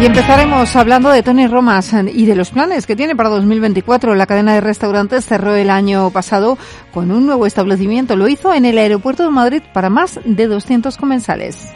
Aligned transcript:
Y 0.00 0.06
empezaremos 0.06 0.76
hablando 0.76 1.10
de 1.10 1.22
Tony 1.22 1.46
Romas 1.46 1.92
y 1.92 2.24
de 2.24 2.34
los 2.34 2.48
planes 2.52 2.86
que 2.86 2.96
tiene 2.96 3.14
para 3.14 3.28
2024. 3.28 4.14
La 4.14 4.26
cadena 4.26 4.54
de 4.54 4.62
restaurantes 4.62 5.26
cerró 5.26 5.54
el 5.54 5.68
año 5.68 6.08
pasado 6.08 6.56
con 6.90 7.10
un 7.10 7.26
nuevo 7.26 7.44
establecimiento. 7.44 8.16
Lo 8.16 8.26
hizo 8.26 8.54
en 8.54 8.64
el 8.64 8.78
aeropuerto 8.78 9.24
de 9.24 9.30
Madrid 9.30 9.62
para 9.74 9.90
más 9.90 10.18
de 10.24 10.46
200 10.46 10.96
comensales. 10.96 11.68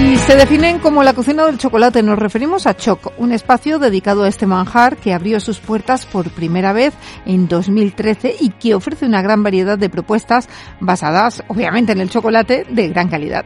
Y 0.00 0.16
se 0.16 0.34
definen 0.34 0.78
como 0.78 1.02
la 1.02 1.12
cocina 1.12 1.44
del 1.44 1.58
chocolate. 1.58 2.02
Nos 2.02 2.18
referimos 2.18 2.66
a 2.66 2.74
Choc, 2.74 3.12
un 3.18 3.32
espacio 3.32 3.78
dedicado 3.78 4.22
a 4.22 4.28
este 4.28 4.46
manjar 4.46 4.96
que 4.96 5.12
abrió 5.12 5.40
sus 5.40 5.58
puertas 5.58 6.06
por 6.06 6.30
primera 6.30 6.72
vez 6.72 6.94
en 7.26 7.48
2013 7.48 8.36
y 8.40 8.48
que 8.48 8.74
ofrece 8.74 9.04
una 9.04 9.20
gran 9.20 9.42
variedad 9.42 9.76
de 9.76 9.90
propuestas 9.90 10.48
basadas, 10.80 11.42
obviamente, 11.48 11.92
en 11.92 12.00
el 12.00 12.08
chocolate 12.08 12.64
de 12.70 12.88
gran 12.88 13.08
calidad. 13.08 13.44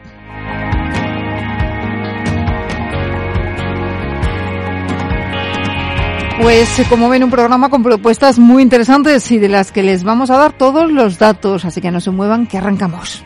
Pues 6.41 6.81
como 6.89 7.09
ven 7.09 7.23
un 7.23 7.31
programa 7.31 7.69
con 7.69 7.83
propuestas 7.83 8.39
muy 8.39 8.63
interesantes 8.63 9.29
y 9.31 9.39
de 9.39 9.49
las 9.49 9.73
que 9.73 9.83
les 9.83 10.03
vamos 10.03 10.29
a 10.29 10.37
dar 10.37 10.53
todos 10.53 10.89
los 10.89 11.19
datos, 11.19 11.65
así 11.65 11.81
que 11.81 11.91
no 11.91 11.99
se 11.99 12.11
muevan 12.11 12.47
que 12.47 12.57
arrancamos. 12.57 13.25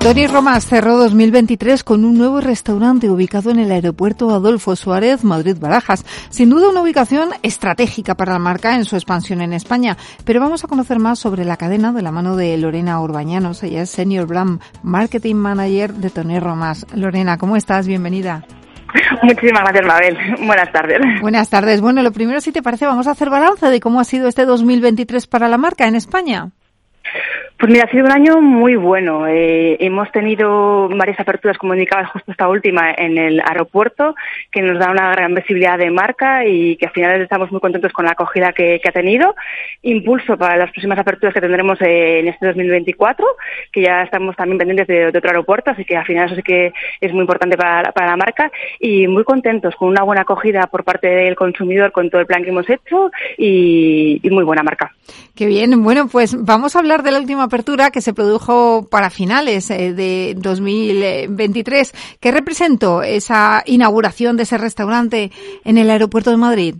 Tony 0.00 0.26
Romas 0.26 0.64
cerró 0.64 0.96
2023 0.96 1.84
con 1.84 2.06
un 2.06 2.16
nuevo 2.16 2.40
restaurante 2.40 3.10
ubicado 3.10 3.50
en 3.50 3.58
el 3.58 3.70
aeropuerto 3.70 4.30
Adolfo 4.30 4.74
Suárez, 4.74 5.24
Madrid-Barajas. 5.24 6.06
Sin 6.30 6.48
duda 6.48 6.70
una 6.70 6.80
ubicación 6.80 7.28
estratégica 7.42 8.14
para 8.14 8.32
la 8.32 8.38
marca 8.38 8.76
en 8.76 8.86
su 8.86 8.96
expansión 8.96 9.42
en 9.42 9.52
España. 9.52 9.98
Pero 10.24 10.40
vamos 10.40 10.64
a 10.64 10.68
conocer 10.68 10.98
más 10.98 11.18
sobre 11.18 11.44
la 11.44 11.58
cadena 11.58 11.92
de 11.92 12.00
la 12.00 12.12
mano 12.12 12.34
de 12.34 12.56
Lorena 12.56 12.98
Urbañanos. 12.98 13.62
Ella 13.62 13.82
es 13.82 13.90
Senior 13.90 14.26
Brand 14.26 14.62
Marketing 14.82 15.36
Manager 15.36 15.92
de 15.92 16.08
Tony 16.08 16.40
Romas. 16.40 16.86
Lorena, 16.94 17.36
¿cómo 17.36 17.56
estás? 17.56 17.86
Bienvenida. 17.86 18.46
Muchísimas 19.22 19.62
gracias, 19.64 19.86
Mabel. 19.86 20.18
Buenas 20.46 20.72
tardes. 20.72 20.98
Buenas 21.20 21.50
tardes. 21.50 21.80
Bueno, 21.82 22.02
lo 22.02 22.10
primero, 22.10 22.40
si 22.40 22.52
te 22.52 22.62
parece, 22.62 22.86
vamos 22.86 23.06
a 23.06 23.10
hacer 23.10 23.28
balance 23.28 23.66
de 23.66 23.80
cómo 23.80 24.00
ha 24.00 24.04
sido 24.04 24.28
este 24.28 24.46
2023 24.46 25.26
para 25.26 25.46
la 25.46 25.58
marca 25.58 25.86
en 25.86 25.94
España. 25.94 26.52
Pues 27.60 27.70
mira, 27.70 27.84
ha 27.84 27.90
sido 27.90 28.06
un 28.06 28.12
año 28.12 28.40
muy 28.40 28.74
bueno. 28.74 29.26
Eh, 29.26 29.76
hemos 29.80 30.10
tenido 30.12 30.88
varias 30.88 31.20
aperturas, 31.20 31.58
como 31.58 31.74
indicaba 31.74 32.06
justo 32.06 32.32
esta 32.32 32.48
última, 32.48 32.90
en 32.96 33.18
el 33.18 33.38
aeropuerto, 33.40 34.14
que 34.50 34.62
nos 34.62 34.78
da 34.78 34.90
una 34.90 35.10
gran 35.10 35.34
visibilidad 35.34 35.76
de 35.76 35.90
marca 35.90 36.46
y 36.46 36.76
que 36.76 36.86
al 36.86 36.92
final 36.92 37.20
estamos 37.20 37.52
muy 37.52 37.60
contentos 37.60 37.92
con 37.92 38.06
la 38.06 38.12
acogida 38.12 38.54
que, 38.54 38.80
ha 38.82 38.92
tenido. 38.92 39.34
Impulso 39.82 40.38
para 40.38 40.56
las 40.56 40.70
próximas 40.70 40.98
aperturas 40.98 41.34
que 41.34 41.40
tendremos 41.42 41.78
en 41.82 42.28
este 42.28 42.46
2024, 42.46 43.26
que 43.70 43.82
ya 43.82 44.04
estamos 44.04 44.34
también 44.36 44.56
pendientes 44.56 44.86
de, 44.86 45.08
otro 45.08 45.28
aeropuerto, 45.28 45.72
así 45.72 45.84
que 45.84 45.98
al 45.98 46.06
final 46.06 46.28
eso 46.28 46.36
sí 46.36 46.42
que 46.42 46.72
es 46.98 47.12
muy 47.12 47.20
importante 47.20 47.58
para, 47.58 47.92
la 47.94 48.16
marca. 48.16 48.50
Y 48.78 49.06
muy 49.06 49.24
contentos 49.24 49.76
con 49.76 49.88
una 49.88 50.02
buena 50.02 50.22
acogida 50.22 50.66
por 50.68 50.82
parte 50.82 51.08
del 51.08 51.36
consumidor 51.36 51.92
con 51.92 52.08
todo 52.08 52.22
el 52.22 52.26
plan 52.26 52.42
que 52.42 52.48
hemos 52.48 52.70
hecho 52.70 53.10
y, 53.36 54.18
y 54.22 54.30
muy 54.30 54.44
buena 54.44 54.62
marca. 54.62 54.92
Qué 55.34 55.44
bien. 55.44 55.82
Bueno, 55.82 56.08
pues 56.10 56.42
vamos 56.42 56.74
a 56.74 56.78
hablar 56.78 57.02
de 57.02 57.10
la 57.10 57.18
última 57.18 57.49
apertura 57.50 57.90
que 57.90 58.00
se 58.00 58.14
produjo 58.14 58.86
para 58.88 59.10
finales 59.10 59.70
eh, 59.70 59.92
de 59.92 60.36
2023. 60.38 61.92
¿Qué 62.20 62.30
representó 62.30 63.02
esa 63.02 63.62
inauguración 63.66 64.36
de 64.36 64.44
ese 64.44 64.56
restaurante 64.56 65.32
en 65.64 65.76
el 65.76 65.90
aeropuerto 65.90 66.30
de 66.30 66.36
Madrid? 66.36 66.76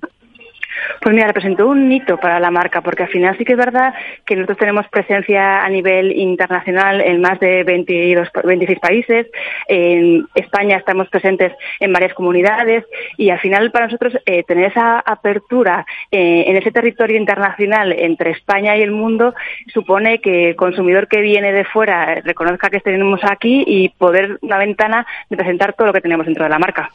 Pues 1.01 1.15
mira, 1.15 1.27
representó 1.27 1.69
un 1.69 1.91
hito 1.91 2.17
para 2.17 2.41
la 2.41 2.51
marca, 2.51 2.81
porque 2.81 3.05
al 3.05 3.09
final 3.09 3.37
sí 3.39 3.45
que 3.45 3.53
es 3.53 3.59
verdad 3.59 3.95
que 4.25 4.37
nosotros 4.37 4.59
tenemos 4.59 4.89
presencia 4.89 5.61
a 5.61 5.69
nivel 5.69 6.13
internacional 6.17 7.01
en 7.01 7.21
más 7.21 7.39
de 7.41 7.65
22, 7.65 8.29
26 8.45 8.79
países. 8.81 9.27
En 9.69 10.27
España 10.35 10.77
estamos 10.77 11.09
presentes 11.09 11.53
en 11.79 11.93
varias 11.93 12.15
comunidades 12.15 12.85
y 13.17 13.31
al 13.31 13.41
final 13.41 13.71
para 13.71 13.87
nosotros 13.87 14.15
eh, 14.27 14.43
tener 14.45 14.71
esa 14.71 15.01
apertura 15.01 15.87
eh, 16.11 16.45
en 16.47 16.57
ese 16.57 16.71
territorio 16.71 17.17
internacional 17.17 17.93
entre 17.93 18.31
España 18.31 18.77
y 18.77 18.83
el 18.83 18.91
mundo 18.91 19.35
supone 19.73 20.21
que 20.21 20.51
el 20.51 20.57
consumidor 20.57 21.09
que 21.09 21.21
viene 21.21 21.53
de 21.53 21.65
fuera 21.65 22.17
reconozca 22.25 22.71
que 22.71 22.81
tenemos 22.81 23.21
aquí 23.25 23.65
y 23.67 23.91
poder 23.91 24.39
una 24.43 24.59
ventana 24.59 25.07
de 25.29 25.37
presentar 25.37 25.75
todo 25.75 25.89
lo 25.89 25.93
que 25.93 26.01
tenemos 26.01 26.27
dentro 26.27 26.45
de 26.45 26.51
la 26.51 26.59
marca. 26.59 26.91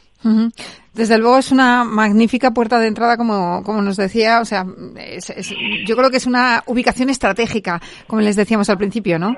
Desde 0.94 1.18
luego 1.18 1.38
es 1.38 1.52
una 1.52 1.84
magnífica 1.84 2.52
puerta 2.52 2.80
de 2.80 2.88
entrada, 2.88 3.18
como, 3.18 3.64
como 3.64 3.82
nos 3.82 3.98
decía. 3.98 4.40
O 4.40 4.46
sea, 4.46 4.66
yo 5.86 5.96
creo 5.96 6.10
que 6.10 6.18
es 6.18 6.26
una 6.26 6.64
ubicación 6.68 7.10
estratégica, 7.10 7.82
como 8.08 8.22
les 8.22 8.36
decíamos 8.36 8.70
al 8.70 8.78
principio, 8.78 9.20
¿no? 9.20 9.36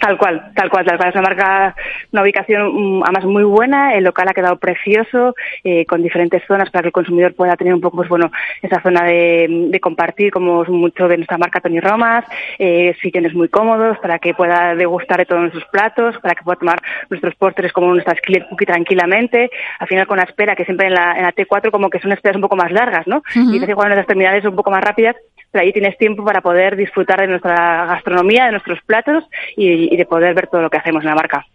Tal 0.00 0.16
cual, 0.16 0.52
tal 0.54 0.70
cual, 0.70 0.84
tal 0.84 0.96
cual. 0.96 1.08
Es 1.08 1.14
una 1.14 1.22
marca, 1.22 1.74
una 2.12 2.22
ubicación 2.22 2.98
mm, 2.98 3.02
además 3.04 3.24
muy 3.24 3.44
buena. 3.44 3.94
El 3.94 4.04
local 4.04 4.28
ha 4.28 4.34
quedado 4.34 4.56
precioso, 4.56 5.34
eh, 5.64 5.84
con 5.86 6.02
diferentes 6.02 6.42
zonas 6.46 6.70
para 6.70 6.82
que 6.82 6.88
el 6.88 6.92
consumidor 6.92 7.34
pueda 7.34 7.56
tener 7.56 7.74
un 7.74 7.80
poco, 7.80 7.96
pues 7.96 8.08
bueno, 8.08 8.30
esa 8.62 8.80
zona 8.80 9.04
de, 9.04 9.78
compartir, 9.80 10.32
como 10.32 10.62
es 10.62 10.68
mucho 10.68 11.08
de 11.08 11.16
nuestra 11.16 11.38
marca 11.38 11.60
Tony 11.60 11.80
Romas, 11.80 12.24
eh, 12.58 12.94
sitios 13.00 13.34
muy 13.34 13.48
cómodos 13.48 13.98
para 13.98 14.18
que 14.18 14.34
pueda 14.34 14.74
degustar 14.74 15.18
de 15.18 15.26
todos 15.26 15.40
nuestros 15.42 15.64
platos, 15.66 16.16
para 16.20 16.34
que 16.34 16.44
pueda 16.44 16.58
tomar 16.58 16.80
nuestros 17.10 17.34
postres 17.36 17.72
como 17.72 17.92
nuestra 17.92 18.16
skillet 18.16 18.48
cookie 18.48 18.66
tranquilamente. 18.66 19.50
Al 19.78 19.88
final 19.88 20.06
con 20.06 20.18
la 20.18 20.24
espera, 20.24 20.54
que 20.54 20.64
siempre 20.64 20.88
en 20.88 20.94
la, 20.94 21.16
en 21.16 21.22
la 21.22 21.32
T4 21.32 21.70
como 21.70 21.90
que 21.90 22.00
son 22.00 22.12
esperas 22.12 22.36
un 22.36 22.42
poco 22.42 22.56
más 22.56 22.70
largas, 22.70 23.06
¿no? 23.06 23.22
Y 23.34 23.58
desde 23.58 23.74
cuando 23.74 23.94
nuestras 23.94 24.06
terminales 24.06 24.42
son 24.42 24.52
un 24.52 24.56
poco 24.56 24.70
más 24.70 24.82
rápidas, 24.82 25.16
pero 25.50 25.64
ahí 25.64 25.72
tienes 25.72 25.96
tiempo 25.96 26.24
para 26.24 26.40
poder 26.40 26.76
disfrutar 26.76 27.20
de 27.20 27.28
nuestra 27.28 27.86
gastronomía, 27.86 28.46
de 28.46 28.52
nuestros 28.52 28.78
platos 28.84 29.24
y, 29.56 29.96
de 29.96 30.06
poder 30.06 30.34
ver 30.34 30.48
todo 30.48 30.62
lo 30.62 30.70
que 30.70 30.78
hacemos 30.78 31.02
en 31.02 31.08
la 31.08 31.14
marca. 31.14 31.46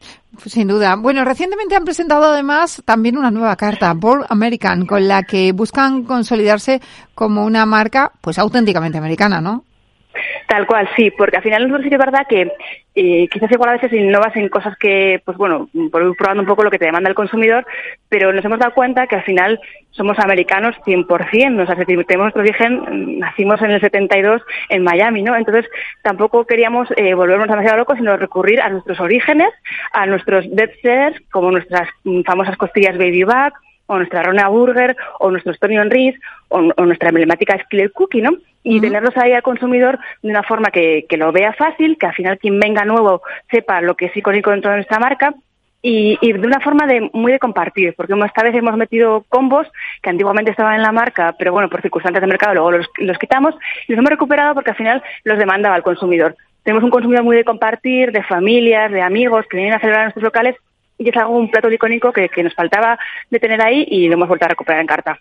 Sin 0.46 0.68
duda. 0.68 0.96
Bueno, 0.96 1.24
recientemente 1.24 1.76
han 1.76 1.86
presentado 1.86 2.26
además 2.26 2.82
también 2.86 3.18
una 3.18 3.32
nueva 3.32 3.56
carta, 3.56 3.94
Bold 3.96 4.26
American, 4.30 4.86
con 4.86 5.08
la 5.08 5.24
que 5.24 5.52
buscan 5.52 6.04
consolidarse 6.04 6.82
como 7.14 7.46
una 7.46 7.66
marca 7.66 8.12
pues 8.22 8.40
auténticamente 8.40 8.98
americana, 8.98 9.42
¿no? 9.42 9.64
Tal 10.48 10.68
cual, 10.68 10.90
sí, 10.96 11.12
porque 11.12 11.38
al 11.38 11.44
final 11.44 11.64
nosotros 11.64 11.84
sí 11.84 11.90
que 11.90 11.96
es 11.96 12.06
verdad 12.06 12.28
que 12.28 12.52
eh, 12.96 13.28
quizás 13.30 13.52
igual 13.52 13.70
a 13.70 13.74
veces 13.74 13.94
innovas 13.94 14.36
en 14.36 14.50
cosas 14.50 14.78
que, 14.78 15.22
pues 15.26 15.38
bueno, 15.38 15.70
probando 16.18 16.42
un 16.42 16.48
poco 16.48 16.64
lo 16.64 16.70
que 16.70 16.78
te 16.78 16.86
demanda 16.86 17.10
el 17.10 17.16
consumidor, 17.16 17.66
pero 18.10 18.32
nos 18.34 18.44
hemos 18.44 18.60
dado 18.60 18.74
cuenta 18.74 19.08
que 19.08 19.16
al 19.16 19.24
final 19.24 19.60
somos 19.92 20.20
americanos 20.20 20.76
100%, 20.86 21.62
o 21.62 21.66
sea, 21.66 21.76
tenemos 21.86 22.08
nuestro 22.08 22.42
origen, 22.42 23.20
nacimos 23.20 23.62
en 23.62 23.72
el 23.72 23.82
72 23.82 24.42
en 24.70 24.84
Miami, 24.84 25.24
¿no? 25.24 25.36
Entonces 25.36 25.66
tampoco 26.02 26.46
queríamos 26.46 26.90
eh, 26.98 27.14
volvernos 27.14 27.48
demasiado 27.48 27.78
locos, 27.78 27.98
sino 27.98 28.18
recurrir 28.18 28.62
a 28.62 28.70
nuestros 28.70 29.00
orígenes, 29.00 29.50
a 29.92 30.06
nuestros 30.06 30.46
dead 30.50 31.14
como 31.32 31.52
nuestras 31.52 31.88
famosas 32.26 32.58
costillas 32.58 32.98
Baby 32.98 33.24
Back, 33.24 33.54
o 33.94 33.98
nuestra 33.98 34.24
Rona 34.24 34.48
Burger, 34.48 34.96
o 35.20 35.32
nuestro 35.32 35.54
Tony 35.56 35.78
on 35.78 35.90
o, 36.50 36.58
o, 36.76 36.86
nuestra 36.86 37.10
emblemática 37.10 37.58
Skillet 37.66 37.92
Cookie, 37.94 38.22
¿no? 38.22 38.32
Y 38.64 38.80
tenerlos 38.80 39.16
ahí 39.18 39.34
al 39.34 39.44
consumidor 39.44 40.00
de 40.22 40.30
una 40.30 40.44
forma 40.44 40.70
que, 40.72 41.06
que, 41.10 41.18
lo 41.18 41.32
vea 41.32 41.54
fácil, 41.54 41.98
que 41.98 42.06
al 42.06 42.14
final 42.14 42.38
quien 42.38 42.60
venga 42.60 42.86
nuevo 42.86 43.22
sepa 43.52 43.82
lo 43.82 43.96
que 43.96 44.10
sí 44.10 44.22
con 44.22 44.36
y 44.36 44.42
con 44.42 44.62
toda 44.62 44.76
nuestra 44.76 45.00
marca, 45.00 45.34
y, 45.86 46.18
de 46.32 46.48
una 46.48 46.62
forma 46.62 46.88
de 46.88 47.10
muy 47.14 47.34
de 47.34 47.40
compartir, 47.40 47.94
porque 47.96 48.14
esta 48.26 48.42
vez 48.42 48.56
hemos 48.56 48.78
metido 48.78 49.26
combos 49.28 49.68
que 50.02 50.10
antiguamente 50.10 50.52
estaban 50.52 50.76
en 50.76 50.82
la 50.82 50.94
marca, 50.94 51.36
pero 51.38 51.52
bueno, 51.52 51.70
por 51.70 51.82
circunstancias 51.82 52.22
de 52.22 52.28
mercado 52.28 52.54
luego 52.54 52.72
los, 52.72 52.88
los 53.00 53.18
quitamos 53.18 53.54
y 53.88 53.92
los 53.92 54.00
hemos 54.00 54.10
recuperado 54.10 54.54
porque 54.56 54.72
al 54.72 54.78
final 54.78 55.04
los 55.26 55.38
demandaba 55.38 55.76
el 55.76 55.84
consumidor. 55.84 56.38
Tenemos 56.64 56.86
un 56.86 56.90
consumidor 56.90 57.26
muy 57.26 57.36
de 57.36 57.44
compartir, 57.44 58.14
de 58.14 58.24
familias, 58.24 58.92
de 58.94 59.02
amigos 59.02 59.46
que 59.50 59.58
vienen 59.58 59.76
a 59.76 59.80
celebrar 59.80 60.04
en 60.04 60.06
nuestros 60.06 60.24
locales 60.24 60.56
y 61.04 61.10
es 61.10 61.18
algo, 61.18 61.38
un 61.38 61.50
plato 61.50 61.72
icónico 61.72 62.12
que, 62.12 62.30
que 62.30 62.44
nos 62.44 62.54
faltaba 62.54 62.98
de 63.30 63.40
tener 63.40 63.62
ahí 63.62 63.86
y 63.88 64.08
lo 64.08 64.14
hemos 64.14 64.28
vuelto 64.28 64.46
a 64.46 64.50
recuperar 64.50 64.82
en 64.82 64.88
carta. 64.88 65.20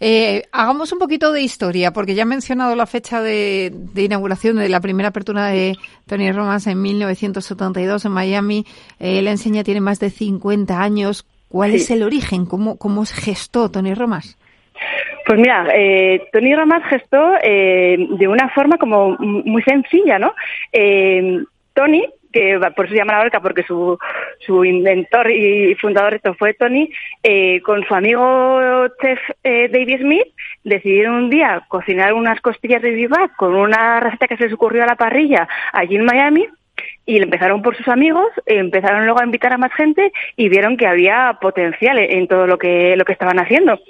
Eh, 0.00 0.42
hagamos 0.52 0.92
un 0.92 0.98
poquito 0.98 1.32
de 1.32 1.40
historia, 1.40 1.92
porque 1.92 2.14
ya 2.14 2.22
he 2.22 2.26
mencionado 2.26 2.76
la 2.76 2.86
fecha 2.86 3.22
de, 3.22 3.72
inauguración 3.96 4.56
de 4.56 4.68
la 4.68 4.80
primera 4.80 5.08
apertura 5.08 5.46
de 5.46 5.76
Tony 6.06 6.30
Romas 6.32 6.66
en 6.66 6.82
1972 6.82 8.04
en 8.04 8.12
Miami. 8.12 8.64
Eh, 9.00 9.22
la 9.22 9.30
enseña 9.30 9.64
tiene 9.64 9.80
más 9.80 10.00
de 10.00 10.10
50 10.10 10.80
años. 10.80 11.26
¿Cuál 11.48 11.74
es 11.74 11.90
el 11.90 12.02
origen? 12.02 12.46
¿Cómo, 12.46 12.78
cómo 12.78 13.04
se 13.04 13.20
gestó 13.20 13.70
Tony 13.70 13.94
Romas? 13.94 14.38
Pues 15.26 15.38
mira, 15.38 15.68
eh, 15.74 16.28
Tony 16.32 16.54
Romas 16.54 16.82
gestó 16.88 17.32
de 17.42 18.28
una 18.28 18.48
forma 18.50 18.76
como 18.78 19.16
muy 19.18 19.62
sencilla, 19.62 20.18
¿no? 20.18 20.34
Tony 21.74 22.04
que 22.32 22.58
por 22.74 22.86
eso 22.86 22.92
se 22.92 22.98
llama 22.98 23.14
la 23.14 23.18
barca, 23.20 23.40
porque 23.40 23.62
su, 23.62 23.98
su 24.40 24.64
inventor 24.64 25.30
y 25.30 25.74
fundador 25.76 26.14
esto 26.14 26.34
fue 26.34 26.54
Tony, 26.54 26.90
eh, 27.22 27.60
con 27.62 27.84
su 27.84 27.94
amigo 27.94 28.88
chef 29.00 29.18
eh, 29.44 29.68
David 29.68 30.00
Smith, 30.00 30.28
decidieron 30.64 31.14
un 31.14 31.30
día 31.30 31.64
cocinar 31.68 32.14
unas 32.14 32.40
costillas 32.40 32.82
de 32.82 32.90
vivac 32.90 33.36
con 33.36 33.54
una 33.54 34.00
receta 34.00 34.28
que 34.28 34.36
se 34.36 34.44
les 34.44 34.52
ocurrió 34.52 34.82
a 34.84 34.86
la 34.86 34.96
parrilla 34.96 35.48
allí 35.72 35.96
en 35.96 36.04
Miami, 36.04 36.48
y 37.04 37.20
empezaron 37.20 37.62
por 37.62 37.76
sus 37.76 37.88
amigos, 37.88 38.28
empezaron 38.46 39.04
luego 39.04 39.20
a 39.20 39.24
invitar 39.24 39.52
a 39.52 39.58
más 39.58 39.72
gente 39.72 40.12
y 40.36 40.48
vieron 40.48 40.76
que 40.76 40.86
había 40.86 41.38
potencial 41.40 41.98
en 41.98 42.28
todo 42.28 42.46
lo 42.46 42.58
que, 42.58 42.96
lo 42.96 43.04
que 43.04 43.12
estaban 43.12 43.38
haciendo. 43.38 43.80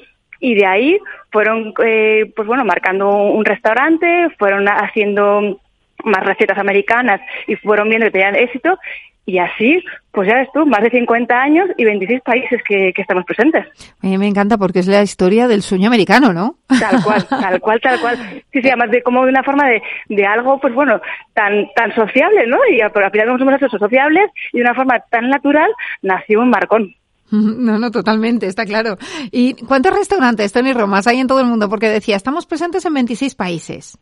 Y 0.40 0.54
de 0.54 0.66
ahí 0.66 0.98
fueron 1.30 1.72
eh, 1.84 2.32
pues 2.34 2.48
bueno 2.48 2.64
marcando 2.64 3.08
un 3.08 3.44
restaurante 3.44 4.28
fueron 4.38 4.66
haciendo 4.66 5.60
más 6.04 6.24
recetas 6.24 6.58
americanas 6.58 7.20
y 7.46 7.56
fueron 7.56 7.88
viendo 7.88 8.06
que 8.06 8.12
tenían 8.12 8.36
éxito 8.36 8.78
y 9.24 9.38
así, 9.38 9.84
pues 10.10 10.28
ya 10.28 10.34
ves 10.34 10.48
tú, 10.52 10.66
más 10.66 10.82
de 10.82 10.90
50 10.90 11.32
años 11.32 11.68
y 11.76 11.84
26 11.84 12.22
países 12.22 12.60
que, 12.66 12.92
estamos 12.96 13.24
presentes. 13.24 13.66
A 14.02 14.06
mí 14.06 14.18
me 14.18 14.26
encanta 14.26 14.58
porque 14.58 14.80
es 14.80 14.88
la 14.88 15.02
historia 15.02 15.46
del 15.46 15.62
sueño 15.62 15.86
americano, 15.86 16.32
¿no? 16.32 16.56
Tal 16.66 17.02
cual, 17.04 17.24
tal 17.28 17.60
cual, 17.60 17.80
tal 17.80 18.00
cual. 18.00 18.16
Sí, 18.52 18.60
sí, 18.60 18.68
además 18.68 18.90
de 18.90 19.02
como 19.02 19.22
de 19.24 19.30
una 19.30 19.44
forma 19.44 19.68
de, 19.68 19.80
de 20.08 20.26
algo, 20.26 20.58
pues 20.58 20.74
bueno, 20.74 21.00
tan 21.34 21.68
tan 21.76 21.94
sociable, 21.94 22.48
¿no? 22.48 22.58
Y 22.68 22.80
al 22.80 22.90
final 23.12 23.38
somos 23.38 23.54
esos 23.54 23.78
sociables 23.78 24.28
y 24.52 24.58
de 24.58 24.64
una 24.64 24.74
forma 24.74 24.98
tan 25.08 25.30
natural 25.30 25.70
nació 26.02 26.40
un 26.40 26.50
marcón. 26.50 26.94
No, 27.32 27.78
no, 27.78 27.90
totalmente, 27.90 28.46
está 28.46 28.66
claro. 28.66 28.98
¿Y 29.30 29.54
cuántos 29.64 29.96
restaurantes, 29.96 30.52
Tony 30.52 30.74
Romas, 30.74 31.06
hay 31.06 31.18
en 31.18 31.26
todo 31.26 31.40
el 31.40 31.46
mundo? 31.46 31.70
Porque 31.70 31.88
decía, 31.88 32.14
estamos 32.14 32.44
presentes 32.44 32.84
en 32.84 32.92
26 32.92 33.34
países. 33.34 33.98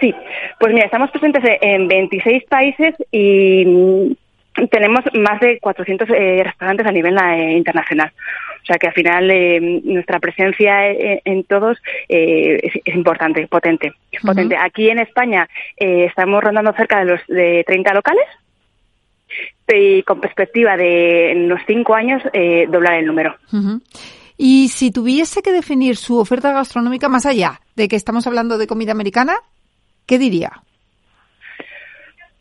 Sí, 0.00 0.14
pues 0.58 0.72
mira, 0.72 0.86
estamos 0.86 1.10
presentes 1.10 1.44
en 1.60 1.86
26 1.86 2.44
países 2.44 2.94
y 3.12 3.64
mm, 3.66 4.12
tenemos 4.70 5.00
más 5.14 5.40
de 5.40 5.58
400 5.60 6.08
eh, 6.10 6.42
restaurantes 6.42 6.86
a 6.86 6.92
nivel 6.92 7.16
eh, 7.18 7.52
internacional. 7.56 8.10
O 8.62 8.66
sea 8.66 8.76
que 8.76 8.88
al 8.88 8.94
final 8.94 9.30
eh, 9.30 9.60
nuestra 9.84 10.20
presencia 10.20 10.90
en, 10.90 11.44
todos 11.44 11.78
es, 12.08 12.94
importante, 12.94 13.46
potente. 13.46 13.92
potente. 14.22 14.56
Aquí 14.58 14.90
en 14.90 14.98
España 14.98 15.48
estamos 15.76 16.42
rondando 16.44 16.72
cerca 16.74 16.98
de 17.00 17.04
los 17.06 17.20
de 17.26 17.64
30 17.66 17.94
locales 17.94 18.26
y 19.72 20.02
con 20.02 20.20
perspectiva 20.20 20.76
de 20.76 21.32
en 21.32 21.44
unos 21.44 21.62
cinco 21.66 21.94
años 21.94 22.22
doblar 22.68 22.94
el 22.94 23.06
número. 23.06 23.34
Y 24.36 24.68
si 24.68 24.90
tuviese 24.90 25.42
que 25.42 25.52
definir 25.52 25.96
su 25.96 26.18
oferta 26.18 26.52
gastronómica 26.52 27.08
más 27.08 27.24
allá 27.24 27.60
de 27.76 27.88
que 27.88 27.96
estamos 27.96 28.26
hablando 28.26 28.58
de 28.58 28.66
comida 28.66 28.92
americana, 28.92 29.36
¿qué 30.10 30.18
diría? 30.18 30.50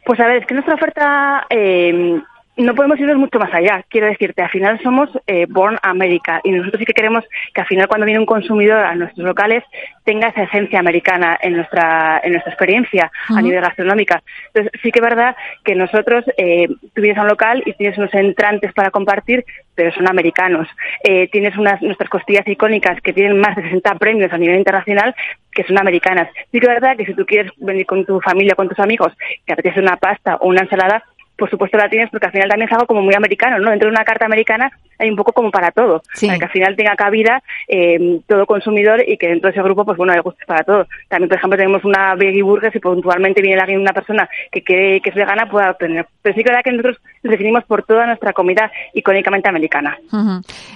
Pues 0.03 0.19
a 0.19 0.25
ver, 0.25 0.37
es 0.37 0.47
que 0.47 0.55
nuestra 0.55 0.73
oferta 0.73 1.45
eh, 1.51 2.19
no 2.63 2.75
podemos 2.75 2.99
irnos 2.99 3.17
mucho 3.17 3.39
más 3.39 3.53
allá. 3.53 3.83
Quiero 3.89 4.07
decirte, 4.07 4.41
al 4.41 4.49
final 4.49 4.79
somos 4.81 5.09
eh, 5.27 5.45
Born 5.49 5.77
America 5.81 6.41
y 6.43 6.51
nosotros 6.51 6.79
sí 6.79 6.85
que 6.85 6.93
queremos 6.93 7.23
que 7.53 7.61
al 7.61 7.67
final 7.67 7.87
cuando 7.87 8.05
viene 8.05 8.19
un 8.19 8.25
consumidor 8.25 8.83
a 8.83 8.95
nuestros 8.95 9.25
locales 9.25 9.63
tenga 10.03 10.27
esa 10.27 10.43
esencia 10.43 10.79
americana 10.79 11.37
en 11.41 11.53
nuestra 11.53 12.19
en 12.23 12.31
nuestra 12.31 12.51
experiencia 12.51 13.11
a 13.29 13.41
nivel 13.41 13.61
gastronómica. 13.61 14.21
Entonces 14.47 14.71
sí 14.81 14.91
que 14.91 14.99
es 14.99 15.05
verdad 15.05 15.35
que 15.63 15.75
nosotros 15.75 16.25
eh, 16.37 16.67
tú 16.93 17.01
vienes 17.01 17.17
a 17.17 17.21
un 17.21 17.29
local 17.29 17.63
y 17.65 17.73
tienes 17.73 17.97
unos 17.97 18.13
entrantes 18.13 18.73
para 18.73 18.91
compartir, 18.91 19.45
pero 19.75 19.93
son 19.93 20.09
americanos. 20.09 20.67
Eh, 21.03 21.29
tienes 21.31 21.57
unas 21.57 21.81
nuestras 21.81 22.09
costillas 22.09 22.47
icónicas 22.47 22.99
que 23.01 23.13
tienen 23.13 23.39
más 23.39 23.55
de 23.55 23.63
60 23.63 23.95
premios 23.95 24.33
a 24.33 24.37
nivel 24.37 24.57
internacional 24.57 25.15
que 25.51 25.63
son 25.63 25.79
americanas. 25.79 26.29
Sí 26.51 26.59
que 26.59 26.67
es 26.67 26.73
verdad 26.73 26.97
que 26.97 27.05
si 27.05 27.13
tú 27.13 27.25
quieres 27.25 27.51
venir 27.57 27.85
con 27.85 28.05
tu 28.05 28.19
familia, 28.21 28.55
con 28.55 28.67
tus 28.67 28.79
amigos, 28.79 29.13
que 29.45 29.53
apetece 29.53 29.79
una 29.79 29.97
pasta 29.97 30.35
o 30.37 30.47
una 30.47 30.61
ensalada, 30.61 31.03
por 31.39 31.49
supuesto 31.49 31.77
la 31.77 31.89
tienes 31.89 32.09
porque 32.11 32.27
al 32.27 32.31
final 32.31 32.49
también 32.49 32.67
es 32.67 32.73
algo 32.73 32.85
como 32.85 33.01
muy 33.01 33.15
americano, 33.15 33.57
¿no? 33.57 33.71
Dentro 33.71 33.87
de 33.89 33.95
una 33.95 34.03
carta 34.03 34.25
americana 34.25 34.71
hay 34.99 35.09
un 35.09 35.15
poco 35.15 35.31
como 35.31 35.49
para 35.49 35.71
todo, 35.71 36.03
para 36.21 36.37
que 36.37 36.45
al 36.45 36.51
final 36.51 36.75
tenga 36.75 36.95
cabida 36.95 37.41
eh, 37.67 38.19
todo 38.27 38.45
consumidor 38.45 39.01
y 39.07 39.17
que 39.17 39.29
dentro 39.29 39.47
de 39.49 39.53
ese 39.53 39.63
grupo, 39.63 39.85
pues 39.85 39.97
bueno, 39.97 40.13
hay 40.13 40.19
gustos 40.19 40.45
para 40.45 40.63
todo. 40.63 40.87
También, 41.07 41.29
por 41.29 41.37
ejemplo, 41.37 41.57
tenemos 41.57 41.83
una 41.85 42.15
veggie 42.15 42.43
burger, 42.43 42.71
si 42.71 42.79
puntualmente 42.79 43.41
viene 43.41 43.61
alguien, 43.61 43.79
una 43.79 43.93
persona 43.93 44.29
que 44.51 44.61
que 44.61 45.01
es 45.03 45.15
vegana, 45.15 45.49
pueda 45.49 45.71
obtener. 45.71 46.05
Pero 46.21 46.35
sí 46.35 46.43
que 46.43 46.49
es 46.49 46.51
verdad 46.51 46.63
que 46.63 46.71
nosotros 46.71 46.97
nos 47.23 47.31
definimos 47.31 47.63
por 47.63 47.83
toda 47.83 48.05
nuestra 48.05 48.33
comida 48.33 48.71
icónicamente 48.93 49.49
americana. 49.49 49.97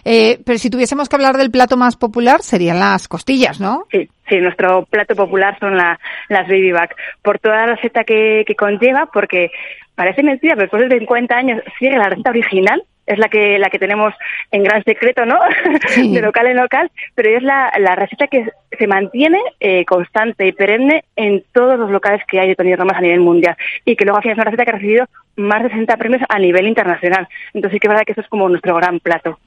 eh, 0.06 0.40
pero 0.46 0.58
si 0.58 0.70
tuviésemos 0.70 1.10
que 1.10 1.16
hablar 1.16 1.38
del 1.38 1.52
plato 1.52 1.76
más 1.76 1.98
popular, 1.98 2.42
serían 2.42 2.80
las 2.80 3.08
costillas, 3.08 3.60
¿no? 3.60 3.86
Sí. 3.92 4.10
Sí, 4.30 4.38
nuestro 4.38 4.86
plato 4.86 5.16
popular 5.16 5.60
son 5.60 5.76
las 5.76 6.00
baby 6.30 6.72
back, 6.72 6.96
por 7.22 7.40
toda 7.40 7.66
la 7.66 7.76
receta 7.76 8.06
que, 8.06 8.46
que 8.48 8.56
conlleva, 8.56 9.10
porque 9.14 9.52
parece 9.96 10.24
mentira, 10.24 10.56
pero 10.56 10.64
después 10.64 10.90
de 10.90 11.00
50 11.00 11.36
años 11.36 11.62
sigue 11.80 11.98
la 11.98 12.10
receta 12.10 12.30
original, 12.30 12.84
es 13.06 13.18
la 13.20 13.28
que 13.28 13.58
la 13.60 13.70
que 13.70 13.80
tenemos 13.80 14.14
en 14.52 14.64
gran 14.64 14.84
secreto, 14.84 15.26
¿no? 15.26 15.38
de 15.98 16.22
local 16.22 16.48
en 16.48 16.58
local, 16.58 16.92
pero 17.16 17.36
es 17.36 17.44
la, 17.44 17.72
la 17.80 17.96
receta 17.96 18.28
que 18.28 18.50
se 18.78 18.88
mantiene 18.88 19.40
eh, 19.60 19.86
constante 19.86 20.48
y 20.48 20.52
perenne 20.52 21.04
en 21.16 21.44
todos 21.52 21.78
los 21.78 21.92
locales 21.92 22.22
que 22.28 22.40
hay 22.40 22.50
de 22.50 22.56
Tony 22.56 22.76
Romas 22.76 22.98
a 22.98 23.02
nivel 23.02 23.20
mundial 23.20 23.56
y 23.86 23.96
que 23.96 24.06
luego 24.06 24.18
al 24.18 24.24
final 24.24 24.38
es 24.38 24.38
una 24.38 24.46
receta 24.46 24.66
que 24.66 24.72
ha 24.72 24.80
recibido 24.80 25.06
más 25.36 25.64
de 25.64 25.70
60 25.70 25.98
premios 25.98 26.22
a 26.30 26.40
nivel 26.40 26.68
internacional. 26.68 27.28
Entonces 27.54 27.76
sí 27.76 27.80
que 27.80 27.88
es 27.88 27.90
verdad 27.90 28.04
que 28.06 28.12
eso 28.12 28.22
es 28.22 28.28
como 28.28 28.48
nuestro 28.50 28.76
gran 28.76 29.00
plato. 29.00 29.40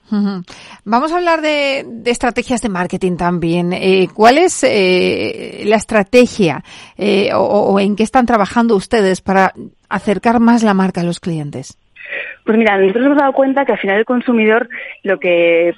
Vamos 0.85 1.13
a 1.13 1.17
hablar 1.17 1.41
de, 1.41 1.85
de, 1.87 2.11
estrategias 2.11 2.61
de 2.61 2.69
marketing 2.69 3.17
también. 3.17 3.73
Eh, 3.73 4.09
¿Cuál 4.13 4.39
es 4.39 4.65
eh, 4.65 5.63
la 5.65 5.77
estrategia 5.77 6.63
eh, 6.97 7.31
o, 7.35 7.41
o 7.41 7.81
en 7.81 7.97
qué 7.97 8.03
están 8.03 8.27
trabajando 8.27 8.75
ustedes 8.75 9.21
para 9.21 9.53
acercar 9.89 10.41
más 10.41 10.63
la 10.63 10.75
marca 10.75 11.03
a 11.03 11.05
los 11.05 11.21
clientes? 11.21 11.79
Pues 12.47 12.57
mira, 12.57 12.79
nosotros 12.79 13.07
hemos 13.07 13.19
dado 13.19 13.33
cuenta 13.33 13.65
que 13.65 13.73
al 13.73 13.79
final 13.79 13.99
el 13.99 14.05
consumidor 14.05 14.69
lo 15.03 15.19
que 15.19 15.75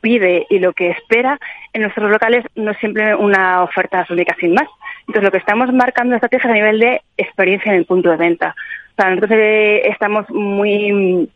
pide 0.00 0.46
y 0.48 0.60
lo 0.60 0.72
que 0.72 0.90
espera 0.90 1.38
en 1.72 1.82
nuestros 1.82 2.08
locales 2.08 2.44
no 2.54 2.70
es 2.70 2.78
siempre 2.78 3.14
una 3.16 3.64
oferta 3.64 4.06
única 4.08 4.36
sin 4.38 4.54
más. 4.54 4.68
Entonces 5.00 5.24
lo 5.24 5.32
que 5.32 5.38
estamos 5.38 5.72
marcando 5.72 6.14
estrategias 6.14 6.50
a 6.50 6.54
nivel 6.54 6.78
de 6.78 7.02
experiencia 7.16 7.72
en 7.72 7.78
el 7.78 7.86
punto 7.86 8.08
de 8.08 8.16
venta. 8.16 8.54
O 8.92 9.02
sea, 9.02 9.10
nosotros 9.10 9.32
eh, 9.32 9.88
estamos 9.88 10.30
muy 10.30 11.28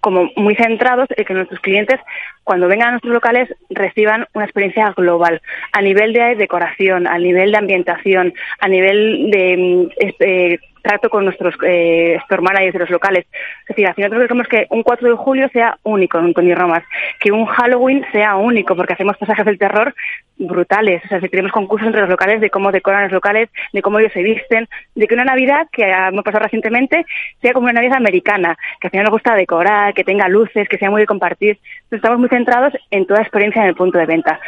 como 0.00 0.30
muy 0.36 0.54
centrados 0.54 1.08
en 1.16 1.24
que 1.24 1.34
nuestros 1.34 1.60
clientes 1.60 2.00
cuando 2.44 2.68
vengan 2.68 2.88
a 2.88 2.90
nuestros 2.92 3.12
locales 3.12 3.48
reciban 3.68 4.26
una 4.34 4.44
experiencia 4.44 4.92
global 4.96 5.40
a 5.72 5.82
nivel 5.82 6.12
de 6.12 6.34
decoración, 6.36 7.06
a 7.06 7.18
nivel 7.18 7.52
de 7.52 7.58
ambientación, 7.58 8.34
a 8.58 8.68
nivel 8.68 9.30
de 9.30 9.56
mm, 9.56 9.88
eh, 10.20 10.58
trato 10.82 11.10
con 11.10 11.24
nuestros 11.24 11.54
eh, 11.62 12.16
store 12.22 12.42
managers 12.42 12.72
de 12.72 12.78
los 12.80 12.90
locales. 12.90 13.26
Es 13.62 13.68
decir, 13.68 13.86
al 13.86 13.94
final 13.94 14.10
nosotros 14.10 14.28
queremos 14.28 14.48
que 14.48 14.66
un 14.74 14.82
4 14.82 15.10
de 15.10 15.16
julio 15.16 15.48
sea 15.52 15.78
único 15.82 16.18
en 16.18 16.34
Tony 16.34 16.54
Romas, 16.54 16.82
que 17.18 17.32
un 17.32 17.46
Halloween 17.46 18.04
sea 18.12 18.36
único, 18.36 18.74
porque 18.74 18.94
hacemos 18.94 19.16
pasajes 19.16 19.44
del 19.44 19.58
terror 19.58 19.94
brutales. 20.36 21.04
O 21.04 21.08
sea, 21.08 21.20
si 21.20 21.28
tenemos 21.28 21.52
concursos 21.52 21.86
entre 21.86 22.00
los 22.00 22.10
locales 22.10 22.40
de 22.40 22.50
cómo 22.50 22.72
decoran 22.72 23.04
los 23.04 23.12
locales, 23.12 23.50
de 23.72 23.82
cómo 23.82 23.98
ellos 23.98 24.12
se 24.12 24.22
visten, 24.22 24.68
de 24.94 25.06
que 25.06 25.14
una 25.14 25.24
Navidad, 25.24 25.68
que 25.70 25.84
hemos 25.84 26.24
pasado 26.24 26.44
recientemente, 26.44 27.04
sea 27.42 27.52
como 27.52 27.64
una 27.64 27.74
Navidad 27.74 27.98
americana, 27.98 28.56
que 28.80 28.86
al 28.86 28.90
final 28.90 29.04
nos 29.04 29.12
gusta 29.12 29.34
decorar, 29.34 29.89
que 29.92 30.04
tenga 30.04 30.28
luces, 30.28 30.68
que 30.68 30.78
sea 30.78 30.90
muy 30.90 31.00
de 31.00 31.06
compartir. 31.06 31.58
Entonces, 31.84 31.98
estamos 31.98 32.18
muy 32.18 32.28
centrados 32.28 32.72
en 32.90 33.06
toda 33.06 33.22
experiencia 33.22 33.62
en 33.62 33.68
el 33.68 33.74
punto 33.74 33.98
de 33.98 34.06
venta 34.06 34.40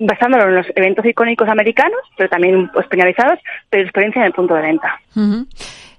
basándolo 0.00 0.48
en 0.48 0.54
los 0.56 0.66
eventos 0.74 1.04
icónicos 1.04 1.48
americanos, 1.48 2.00
pero 2.16 2.28
también 2.28 2.68
pues, 2.72 2.86
penalizados, 2.88 3.38
pero 3.68 3.82
experiencia 3.82 4.20
en 4.20 4.26
el 4.26 4.32
punto 4.32 4.54
de 4.54 4.62
venta. 4.62 4.98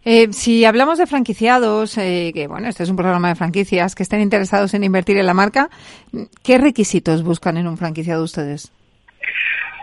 Eh, 0.04 0.34
si 0.34 0.66
hablamos 0.66 0.98
de 0.98 1.06
franquiciados, 1.06 1.98
eh, 2.00 2.32
que 2.34 2.48
bueno, 2.48 2.68
este 2.68 2.82
es 2.82 2.90
un 2.90 2.96
programa 2.96 3.30
de 3.30 3.36
franquicias, 3.36 3.94
que 3.94 4.02
estén 4.02 4.22
interesados 4.22 4.74
en 4.74 4.84
invertir 4.84 5.18
en 5.18 5.28
la 5.28 5.36
marca, 5.36 5.70
¿qué 6.44 6.58
requisitos 6.58 7.24
buscan 7.24 7.58
en 7.58 7.68
un 7.68 7.78
franquiciado 7.78 8.24
ustedes? 8.24 8.74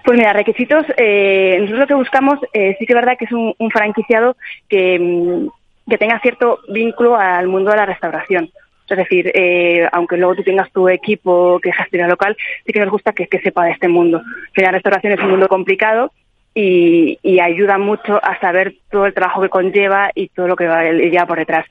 Pues 0.04 0.18
mira, 0.18 0.32
requisitos, 0.32 0.84
eh, 0.96 1.56
nosotros 1.60 1.80
lo 1.80 1.86
que 1.86 1.94
buscamos, 1.94 2.38
eh, 2.52 2.74
sí 2.78 2.86
que 2.86 2.92
es 2.92 2.96
verdad 2.96 3.16
que 3.18 3.26
es 3.26 3.32
un, 3.32 3.54
franquiciado 3.70 4.36
que, 4.68 4.98
mm, 4.98 5.90
que 5.90 5.98
tenga 5.98 6.18
cierto 6.20 6.58
vínculo 6.68 7.14
al 7.14 7.46
mundo 7.46 7.70
de 7.70 7.76
la 7.76 7.86
restauración. 7.86 8.50
Es 8.94 8.98
decir, 8.98 9.30
eh, 9.34 9.88
aunque 9.92 10.16
luego 10.16 10.36
tú 10.36 10.42
tengas 10.42 10.70
tu 10.72 10.88
equipo 10.88 11.60
que 11.60 11.72
gestiona 11.72 12.08
local, 12.08 12.36
sí 12.64 12.72
que 12.72 12.80
nos 12.80 12.90
gusta 12.90 13.12
que, 13.12 13.26
sepa 13.42 13.64
de 13.64 13.72
este 13.72 13.88
mundo. 13.88 14.22
Que 14.54 14.62
la 14.62 14.72
restauración 14.72 15.12
es 15.12 15.20
un 15.20 15.30
mundo 15.30 15.48
complicado 15.48 16.12
y, 16.54 17.18
ayuda 17.40 17.78
mucho 17.78 18.18
a 18.22 18.38
saber 18.40 18.74
todo 18.90 19.06
el 19.06 19.14
trabajo 19.14 19.42
que 19.42 19.48
conlleva 19.48 20.10
y 20.14 20.28
todo 20.28 20.48
lo 20.48 20.56
que 20.56 20.66
va, 20.66 20.84
lleva 20.84 21.26
por 21.26 21.38
detrás. 21.38 21.66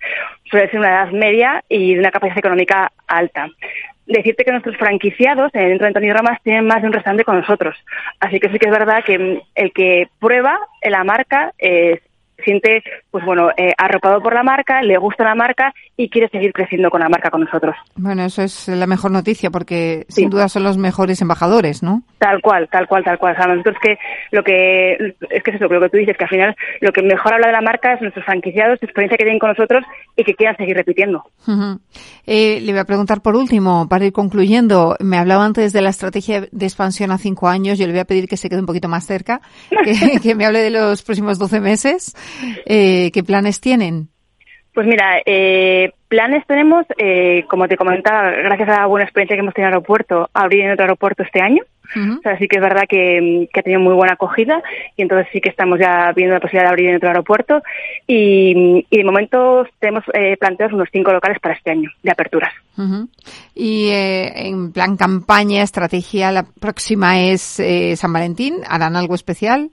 Suele 0.50 0.70
ser 0.70 0.80
una 0.80 0.90
edad 0.90 1.12
media 1.12 1.64
y 1.68 1.94
de 1.94 2.00
una 2.00 2.12
capacidad 2.12 2.40
económica 2.40 2.92
alta 3.08 3.50
decirte 4.08 4.46
que 4.46 4.52
nuestros 4.52 4.78
franquiciados 4.78 5.54
eh, 5.54 5.60
dentro 5.60 5.86
de 5.86 5.90
Antonio 5.90 6.14
Ramas 6.14 6.42
tienen 6.42 6.66
más 6.66 6.82
de 6.82 6.88
un 6.88 6.94
restaurante 6.94 7.26
con 7.26 7.38
nosotros. 7.38 7.76
Así 8.20 8.40
que 8.40 8.50
sí 8.50 8.58
que 8.58 8.68
es 8.68 8.72
verdad 8.72 9.04
que 9.04 9.42
el 9.56 9.74
que 9.74 10.08
prueba 10.20 10.58
la 10.82 11.04
marca 11.04 11.54
es 11.58 12.00
siente, 12.44 12.84
pues 13.12 13.26
bueno, 13.26 13.50
eh, 13.58 13.74
arropado 13.78 14.22
por 14.22 14.34
la 14.34 14.44
marca, 14.44 14.82
le 14.82 14.98
gusta 14.98 15.24
la 15.24 15.36
marca 15.36 15.74
y 15.96 16.10
quiere 16.10 16.30
seguir 16.30 16.54
creciendo 16.54 16.90
con 16.90 17.02
la 17.02 17.10
marca 17.10 17.30
con 17.30 17.42
nosotros. 17.42 17.76
Bueno, 17.96 18.24
eso 18.24 18.44
es 18.44 18.68
la 18.68 18.88
mejor 18.88 19.12
noticia 19.12 19.50
porque 19.50 20.06
sin 20.10 20.30
duda 20.30 20.48
son 20.48 20.64
los 20.64 20.78
mejores 20.78 21.22
embajadores, 21.22 21.84
¿no? 21.84 22.04
Tal 22.20 22.42
cual, 22.42 22.68
tal 22.72 22.88
cual, 22.88 23.04
tal 23.04 23.18
cual. 23.18 23.34
O 23.34 23.38
sea, 23.38 23.48
nosotros 23.48 23.78
que 23.82 23.98
lo 24.32 24.44
que 24.44 24.94
es 25.30 25.44
que 25.44 25.52
es 25.52 25.56
eso, 25.56 25.68
lo 25.68 25.82
que 25.82 25.90
tú 25.90 25.98
dices, 25.98 26.18
que 26.18 26.24
al 26.24 26.30
final 26.30 26.56
lo 26.82 26.92
que 26.92 27.02
mejor 27.02 27.34
habla 27.34 27.48
de 27.48 27.54
la 27.54 27.62
marca 27.62 27.94
es 27.94 28.02
nuestros 28.02 28.26
franquiciados, 28.26 28.80
la 28.82 28.86
experiencia 28.86 29.18
que 29.18 29.24
tienen 29.24 29.40
con 29.40 29.50
nosotros 29.50 29.84
y 30.16 30.24
que 30.24 30.34
quieran 30.34 30.58
seguir 30.58 30.76
repitiendo. 30.76 31.24
eh, 32.26 32.60
le 32.62 32.72
voy 32.72 32.80
a 32.80 32.86
preguntar 32.86 33.22
por 33.22 33.36
último, 33.36 33.88
para 33.88 34.06
ir 34.06 34.14
concluyendo, 34.14 34.96
me 35.00 35.18
hablaba 35.18 35.46
antes 35.46 35.74
de 35.74 35.82
la 35.82 35.90
estrategia 35.90 36.48
de 36.52 36.66
expansión 36.66 37.12
a 37.12 37.18
cinco 37.18 37.48
años, 37.48 37.78
yo 37.78 37.86
le 37.86 37.94
voy 37.94 38.02
a 38.02 38.06
pedir 38.06 38.28
que 38.28 38.38
se 38.38 38.50
quede 38.50 38.60
un 38.60 38.66
poquito 38.66 38.88
más 38.88 39.06
cerca, 39.06 39.42
que, 39.84 40.20
que 40.22 40.36
me 40.36 40.46
hable 40.46 40.60
de 40.60 40.72
los 40.72 41.04
próximos 41.04 41.40
doce 41.40 41.60
meses. 41.60 42.14
Eh, 42.66 43.12
¿Qué 43.12 43.24
planes 43.24 43.62
tienen? 43.62 44.10
Pues 44.78 44.86
mira, 44.86 45.20
eh, 45.26 45.92
planes 46.08 46.46
tenemos, 46.46 46.86
eh, 47.00 47.46
como 47.50 47.68
te 47.68 47.78
comentaba, 47.78 48.30
gracias 48.30 48.70
a 48.70 48.82
la 48.82 48.86
buena 48.86 49.06
experiencia 49.06 49.36
que 49.36 49.40
hemos 49.40 49.56
tenido 49.56 49.70
en 49.70 49.74
el 49.74 49.78
aeropuerto, 49.78 50.30
abrir 50.36 50.66
en 50.66 50.72
otro 50.74 50.84
aeropuerto 50.84 51.24
este 51.24 51.42
año. 51.42 51.64
o 51.96 52.22
sea, 52.22 52.38
sí 52.38 52.48
que 52.48 52.58
es 52.58 52.62
verdad 52.62 52.84
que, 52.88 53.50
ha 53.52 53.62
tenido 53.64 53.82
muy 53.82 53.96
buena 53.96 54.14
acogida 54.14 54.62
y 54.96 55.02
entonces 55.02 55.30
sí 55.34 55.42
que 55.42 55.50
estamos 55.50 55.80
ya 55.80 56.12
viendo 56.16 56.36
la 56.36 56.40
posibilidad 56.40 56.66
de 56.66 56.74
abrir 56.74 56.90
en 56.90 56.98
otro 56.98 57.10
aeropuerto 57.10 57.64
y, 58.06 58.86
de 58.92 59.04
momento 59.04 59.66
tenemos 59.80 60.04
eh, 60.14 60.38
planteados 60.38 60.76
unos 60.76 60.90
cinco 60.92 61.12
locales 61.12 61.40
para 61.40 61.56
este 61.56 61.72
año 61.72 61.90
de 62.04 62.12
aperturas. 62.12 62.54
Y 63.56 63.90
eh, 63.90 64.48
en 64.48 64.74
plan 64.74 64.96
campaña, 64.96 65.64
estrategia, 65.64 66.32
la 66.32 66.46
próxima 66.62 67.20
es 67.20 67.60
San 67.96 68.14
Valentín. 68.14 68.58
¿Harán 68.70 68.96
algo 68.96 69.16
especial? 69.16 69.72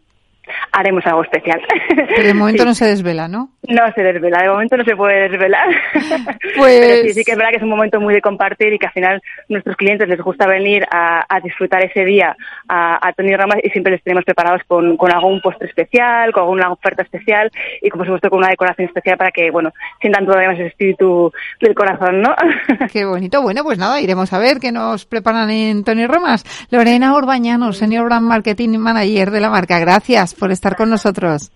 Haremos 0.72 1.04
algo 1.06 1.22
especial. 1.22 1.60
Pero 1.88 2.26
de 2.26 2.34
momento 2.34 2.64
no 2.66 2.74
se 2.74 2.86
desvela, 2.86 3.28
¿no? 3.28 3.50
No 3.68 3.82
se 3.94 4.02
desvela, 4.02 4.42
de 4.42 4.48
momento 4.50 4.76
no 4.76 4.84
se 4.84 4.96
puede 4.96 5.28
desvelar. 5.28 5.68
Pues... 6.56 6.80
Pero 6.80 7.02
sí, 7.02 7.14
sí 7.14 7.24
que 7.24 7.32
es 7.32 7.36
verdad 7.36 7.50
que 7.50 7.56
es 7.56 7.62
un 7.62 7.68
momento 7.68 8.00
muy 8.00 8.14
de 8.14 8.20
compartir 8.20 8.72
y 8.72 8.78
que 8.78 8.86
al 8.86 8.92
final 8.92 9.22
nuestros 9.48 9.76
clientes 9.76 10.08
les 10.08 10.20
gusta 10.20 10.46
venir 10.46 10.84
a, 10.90 11.24
disfrutar 11.42 11.84
ese 11.84 12.04
día 12.04 12.36
a, 12.68 13.06
a, 13.06 13.12
Tony 13.12 13.34
Ramas 13.34 13.58
y 13.62 13.70
siempre 13.70 13.92
les 13.92 14.02
tenemos 14.02 14.24
preparados 14.24 14.62
con, 14.68 14.96
con 14.96 15.12
algún 15.12 15.40
postre 15.40 15.68
especial, 15.68 16.32
con 16.32 16.42
alguna 16.42 16.70
oferta 16.70 17.02
especial 17.02 17.50
y 17.82 17.90
como 17.90 18.04
supuesto 18.04 18.30
con 18.30 18.38
una 18.38 18.48
decoración 18.48 18.86
especial 18.86 19.16
para 19.16 19.30
que, 19.30 19.50
bueno, 19.50 19.72
sientan 20.00 20.26
todavía 20.26 20.50
más 20.50 20.60
el 20.60 20.66
espíritu 20.66 21.32
del 21.60 21.74
corazón, 21.74 22.22
¿no? 22.22 22.34
Qué 22.92 23.04
bonito. 23.04 23.42
Bueno, 23.42 23.64
pues 23.64 23.78
nada, 23.78 24.00
iremos 24.00 24.32
a 24.32 24.38
ver 24.38 24.58
qué 24.60 24.70
nos 24.70 25.06
preparan 25.06 25.50
en 25.50 25.82
Tony 25.82 26.06
Ramas. 26.06 26.44
Lorena 26.70 27.14
Orbañano, 27.14 27.72
Senior 27.72 28.04
Brand 28.04 28.26
Marketing 28.26 28.78
Manager 28.78 29.30
de 29.30 29.40
la 29.40 29.50
marca. 29.50 29.78
Gracias 29.80 30.34
por 30.34 30.52
estar 30.52 30.76
con 30.76 30.90
nosotros. 30.90 31.50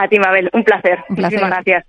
A 0.00 0.06
ti, 0.06 0.16
Mabel, 0.20 0.48
un 0.52 0.62
placer. 0.62 1.04
Un 1.08 1.16
placer. 1.16 1.40
Muchísimas 1.40 1.64
gracias. 1.64 1.84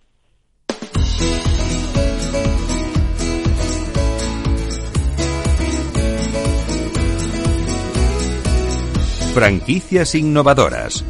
Franquicias 9.36 10.16
innovadoras. 10.16 11.06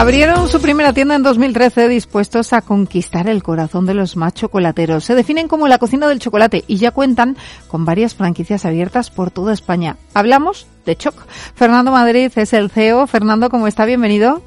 Abrieron 0.00 0.48
su 0.48 0.62
primera 0.62 0.94
tienda 0.94 1.14
en 1.14 1.22
2013 1.22 1.86
dispuestos 1.86 2.54
a 2.54 2.62
conquistar 2.62 3.28
el 3.28 3.42
corazón 3.42 3.84
de 3.84 3.92
los 3.92 4.16
más 4.16 4.32
chocolateros. 4.32 5.04
Se 5.04 5.14
definen 5.14 5.46
como 5.46 5.68
la 5.68 5.76
cocina 5.76 6.08
del 6.08 6.20
chocolate 6.20 6.64
y 6.66 6.76
ya 6.76 6.90
cuentan 6.90 7.36
con 7.68 7.84
varias 7.84 8.14
franquicias 8.14 8.64
abiertas 8.64 9.10
por 9.10 9.30
toda 9.30 9.52
España. 9.52 9.98
Hablamos 10.14 10.66
de 10.86 10.96
Choc. 10.96 11.14
Fernando 11.54 11.92
Madrid 11.92 12.32
es 12.34 12.54
el 12.54 12.70
CEO. 12.70 13.06
Fernando, 13.08 13.50
¿cómo 13.50 13.66
está? 13.66 13.84
Bienvenido. 13.84 14.40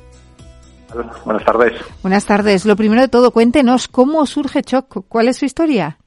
Buenas 1.23 1.45
tardes. 1.45 1.73
Buenas 2.01 2.25
tardes. 2.25 2.65
Lo 2.65 2.75
primero 2.75 3.03
de 3.03 3.07
todo, 3.07 3.29
cuéntenos 3.29 3.87
cómo 3.87 4.25
surge 4.25 4.63
Choc. 4.63 5.05
¿Cuál 5.07 5.27
es 5.27 5.37
su 5.37 5.45
historia? 5.45 5.99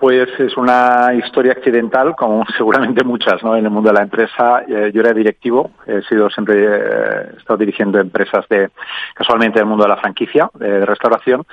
Pues 0.00 0.28
es 0.38 0.56
una 0.56 1.12
historia 1.14 1.52
accidental, 1.52 2.14
como 2.16 2.44
seguramente 2.56 3.02
muchas, 3.04 3.42
¿no? 3.42 3.56
En 3.56 3.64
el 3.64 3.70
mundo 3.70 3.88
de 3.90 3.94
la 3.94 4.02
empresa, 4.02 4.62
eh, 4.68 4.92
yo 4.94 5.00
era 5.00 5.12
directivo, 5.12 5.72
he 5.86 6.02
sido 6.02 6.30
siempre, 6.30 6.64
eh, 6.64 7.30
he 7.34 7.38
estado 7.38 7.58
dirigiendo 7.58 7.98
empresas 7.98 8.46
de, 8.48 8.70
casualmente, 9.14 9.58
del 9.58 9.66
mundo 9.66 9.84
de 9.84 9.90
la 9.90 9.96
franquicia, 9.96 10.50
de 10.54 10.86
restauración, 10.86 11.44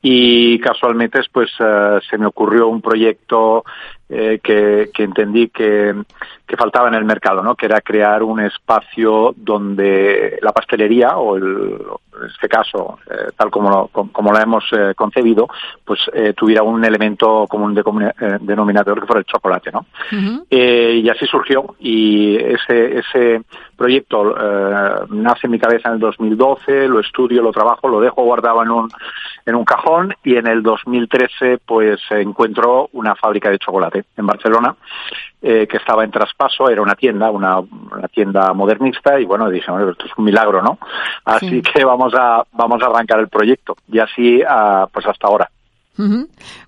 y 0.00 0.60
casualmente 0.60 1.20
pues 1.32 1.50
eh, 1.58 1.98
se 2.08 2.18
me 2.18 2.26
ocurrió 2.26 2.68
un 2.68 2.80
proyecto 2.80 3.64
eh, 4.08 4.38
que, 4.42 4.90
que, 4.94 5.02
entendí 5.02 5.48
que, 5.48 5.94
que, 6.48 6.56
faltaba 6.56 6.88
en 6.88 6.94
el 6.94 7.04
mercado, 7.04 7.42
¿no? 7.42 7.54
que 7.54 7.66
era 7.66 7.80
crear 7.80 8.22
un 8.22 8.40
espacio 8.40 9.34
donde 9.36 10.38
la 10.42 10.52
pastelería, 10.52 11.16
o 11.16 11.36
el, 11.36 11.44
en 11.44 12.26
este 12.26 12.48
caso, 12.48 12.98
eh, 13.10 13.30
tal 13.36 13.50
como 13.50 13.70
lo, 13.70 13.88
como 13.88 14.32
lo 14.32 14.38
hemos 14.38 14.64
concebido, 14.96 15.48
pues 15.84 16.00
tuviera 16.34 16.62
un 16.62 16.84
elemento 16.84 17.46
común 17.48 17.74
de 17.74 17.82
denominador 18.40 19.00
que 19.00 19.06
fuera 19.06 19.20
el 19.20 19.26
chocolate. 19.26 19.70
¿no? 19.70 19.86
y 20.50 21.08
así 21.08 21.26
surgió 21.26 21.76
y 21.78 22.36
ese, 22.36 22.98
ese 22.98 23.42
proyecto 23.76 24.34
nace 25.10 25.46
en 25.46 25.50
mi 25.50 25.58
cabeza 25.58 25.88
en 25.88 25.94
el 25.94 26.00
2012, 26.00 26.88
lo 26.88 27.00
estudio, 27.00 27.42
lo 27.42 27.52
trabajo, 27.52 27.88
lo 27.88 28.00
dejo 28.00 28.22
guardado 28.22 28.62
en 28.62 28.70
un, 28.70 28.88
en 29.46 29.54
un 29.54 29.64
cajón 29.64 30.14
y 30.22 30.36
en 30.36 30.46
el 30.46 30.62
2013 30.62 31.58
pues 31.64 32.00
encuentro 32.10 32.88
una 32.92 33.14
fábrica 33.14 33.50
de 33.50 33.58
chocolate 33.58 34.04
en 34.16 34.26
Barcelona 34.26 34.76
eh, 35.40 35.66
que 35.68 35.76
estaba 35.76 36.04
en 36.04 36.10
traspaso, 36.38 36.70
era 36.70 36.82
una 36.82 36.94
tienda, 36.94 37.30
una, 37.30 37.60
tienda 38.12 38.52
modernista 38.54 39.18
y 39.20 39.24
bueno, 39.24 39.50
dije, 39.50 39.70
bueno, 39.70 39.90
esto 39.90 40.06
es 40.06 40.12
un 40.16 40.24
milagro, 40.24 40.62
¿no? 40.62 40.78
Así 41.24 41.60
que 41.62 41.84
vamos 41.84 42.12
a, 42.18 42.44
vamos 42.52 42.82
a 42.82 42.86
arrancar 42.86 43.20
el 43.20 43.28
proyecto 43.28 43.76
y 43.88 43.98
así 43.98 44.40
ah, 44.48 44.86
pues 44.92 45.06
hasta 45.06 45.26
ahora. 45.26 45.50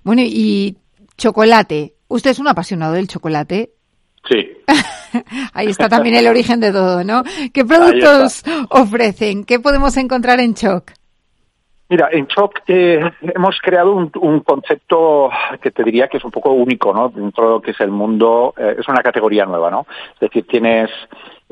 Bueno, 0.03 0.23
y 0.25 0.77
chocolate. 1.17 1.95
¿Usted 2.09 2.31
es 2.31 2.39
un 2.41 2.49
apasionado 2.49 2.95
del 2.95 3.07
chocolate? 3.07 3.71
Sí. 4.29 4.51
Ahí 5.55 5.69
está 5.69 5.89
también 5.89 6.17
el 6.17 6.27
origen 6.27 6.59
de 6.61 6.73
todo, 6.73 7.05
¿no? 7.05 7.23
¿Qué 7.53 7.65
productos 7.65 8.43
ofrecen? 8.71 9.45
¿Qué 9.45 9.61
podemos 9.61 9.97
encontrar 9.97 10.41
en 10.41 10.55
Choc? 10.55 10.93
Mira, 11.91 12.09
en 12.13 12.29
Choc 12.29 12.61
eh, 12.69 13.01
hemos 13.21 13.61
creado 13.61 13.93
un, 13.93 14.13
un, 14.21 14.41
concepto 14.41 15.29
que 15.61 15.73
te 15.73 15.83
diría 15.83 16.07
que 16.07 16.19
es 16.19 16.25
un 16.25 16.31
poco 16.31 16.53
único, 16.53 16.95
¿no? 16.95 17.09
Dentro 17.09 17.45
de 17.45 17.51
lo 17.51 17.61
que 17.61 17.73
es 17.73 17.81
el 17.81 17.91
mundo, 17.91 18.55
eh, 18.57 18.77
es 18.79 18.87
una 18.87 19.03
categoría 19.03 19.45
nueva, 19.45 19.73
¿no? 19.73 19.87
Es 20.15 20.21
decir, 20.21 20.47
tienes 20.47 20.89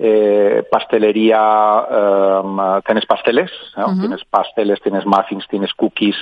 eh, 0.01 0.63
pastelería, 0.71 1.41
um, 2.41 2.81
tienes 2.87 3.05
pasteles, 3.05 3.51
tienes 4.01 4.25
pasteles, 4.25 4.81
tienes 4.81 5.05
muffins, 5.05 5.47
tienes 5.49 5.75
cookies. 5.75 6.17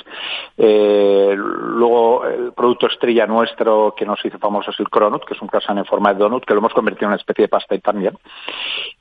Eh, 0.56 1.34
luego 1.36 2.24
el 2.24 2.52
producto 2.52 2.86
estrella 2.86 3.26
nuestro 3.26 3.94
que 3.94 4.06
nos 4.06 4.24
hizo 4.24 4.38
famoso 4.38 4.70
es 4.70 4.80
el 4.80 4.88
cronut, 4.88 5.24
que 5.24 5.34
es 5.34 5.42
un 5.42 5.48
croissant 5.48 5.78
en 5.78 5.84
forma 5.84 6.14
de 6.14 6.20
donut, 6.20 6.44
que 6.44 6.54
lo 6.54 6.60
hemos 6.60 6.72
convertido 6.72 7.06
en 7.06 7.10
una 7.10 7.16
especie 7.16 7.42
de 7.42 7.48
pastel 7.48 7.82
también. 7.82 8.16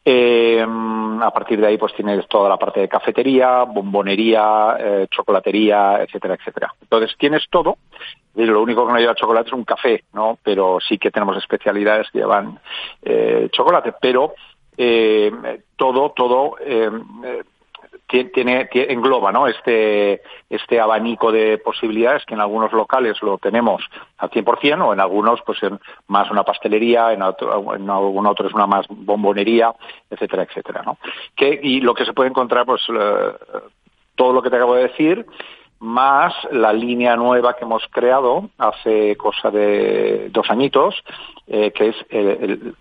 Eh, 0.04 0.62
a 0.62 1.32
partir 1.32 1.60
de 1.62 1.68
ahí 1.68 1.78
pues 1.78 1.94
tienes 1.94 2.28
toda 2.28 2.50
la 2.50 2.58
parte 2.58 2.82
de 2.82 2.90
cafetería, 2.90 3.64
bombonería, 3.64 4.76
eh, 4.78 5.08
chocolatería, 5.10 6.02
etcétera, 6.02 6.36
etcétera. 6.36 6.74
Entonces 6.82 7.16
tienes 7.18 7.46
todo 7.50 7.78
lo 8.36 8.62
único 8.62 8.86
que 8.86 8.92
no 8.92 9.00
lleva 9.00 9.16
chocolate 9.16 9.48
es 9.48 9.54
un 9.54 9.64
café, 9.64 10.04
¿no? 10.14 10.38
Pero 10.44 10.80
sí 10.86 10.98
que 10.98 11.12
tenemos 11.12 11.38
especialidades 11.38 12.10
que 12.12 12.20
llevan 12.20 12.60
eh, 13.02 13.48
chocolate, 13.52 13.94
pero 14.02 14.34
eh, 14.78 15.32
todo, 15.76 16.12
todo 16.12 16.56
eh, 16.60 16.90
tiene, 18.08 18.70
engloba 18.72 19.32
¿no? 19.32 19.48
este, 19.48 20.22
este 20.50 20.80
abanico 20.80 21.32
de 21.32 21.58
posibilidades 21.58 22.24
que 22.26 22.34
en 22.34 22.42
algunos 22.42 22.72
locales 22.72 23.22
lo 23.22 23.38
tenemos 23.38 23.84
al 24.18 24.30
100% 24.30 24.86
o 24.86 24.94
en 24.94 25.00
algunos 25.00 25.42
pues 25.46 25.62
en 25.64 25.80
más 26.08 26.30
una 26.30 26.44
pastelería, 26.44 27.14
en, 27.14 27.24
otro, 27.24 27.76
en 27.76 27.90
algún 27.90 28.28
otro 28.28 28.48
es 28.48 28.54
una 28.54 28.68
más 28.68 28.86
bombonería, 28.90 29.74
etcétera, 30.10 30.44
etcétera. 30.44 30.84
¿no? 30.86 30.98
Que, 31.36 31.60
y 31.62 31.82
lo 31.82 31.94
que 31.94 32.06
se 32.06 32.14
puede 32.14 32.30
encontrar 32.30 32.66
pues 32.66 32.82
eh, 32.90 33.34
todo 34.16 34.34
lo 34.34 34.42
que 34.42 34.50
te 34.50 34.56
acabo 34.56 34.76
de 34.76 34.84
decir 34.84 35.26
más 35.86 36.34
la 36.52 36.74
línea 36.74 37.16
nueva 37.16 37.56
que 37.56 37.64
hemos 37.64 37.84
creado 37.92 38.50
hace 38.58 39.16
cosa 39.16 39.52
de 39.52 40.30
dos 40.32 40.50
añitos, 40.50 40.96
eh, 41.48 41.72
que 41.72 41.90
es 41.90 41.96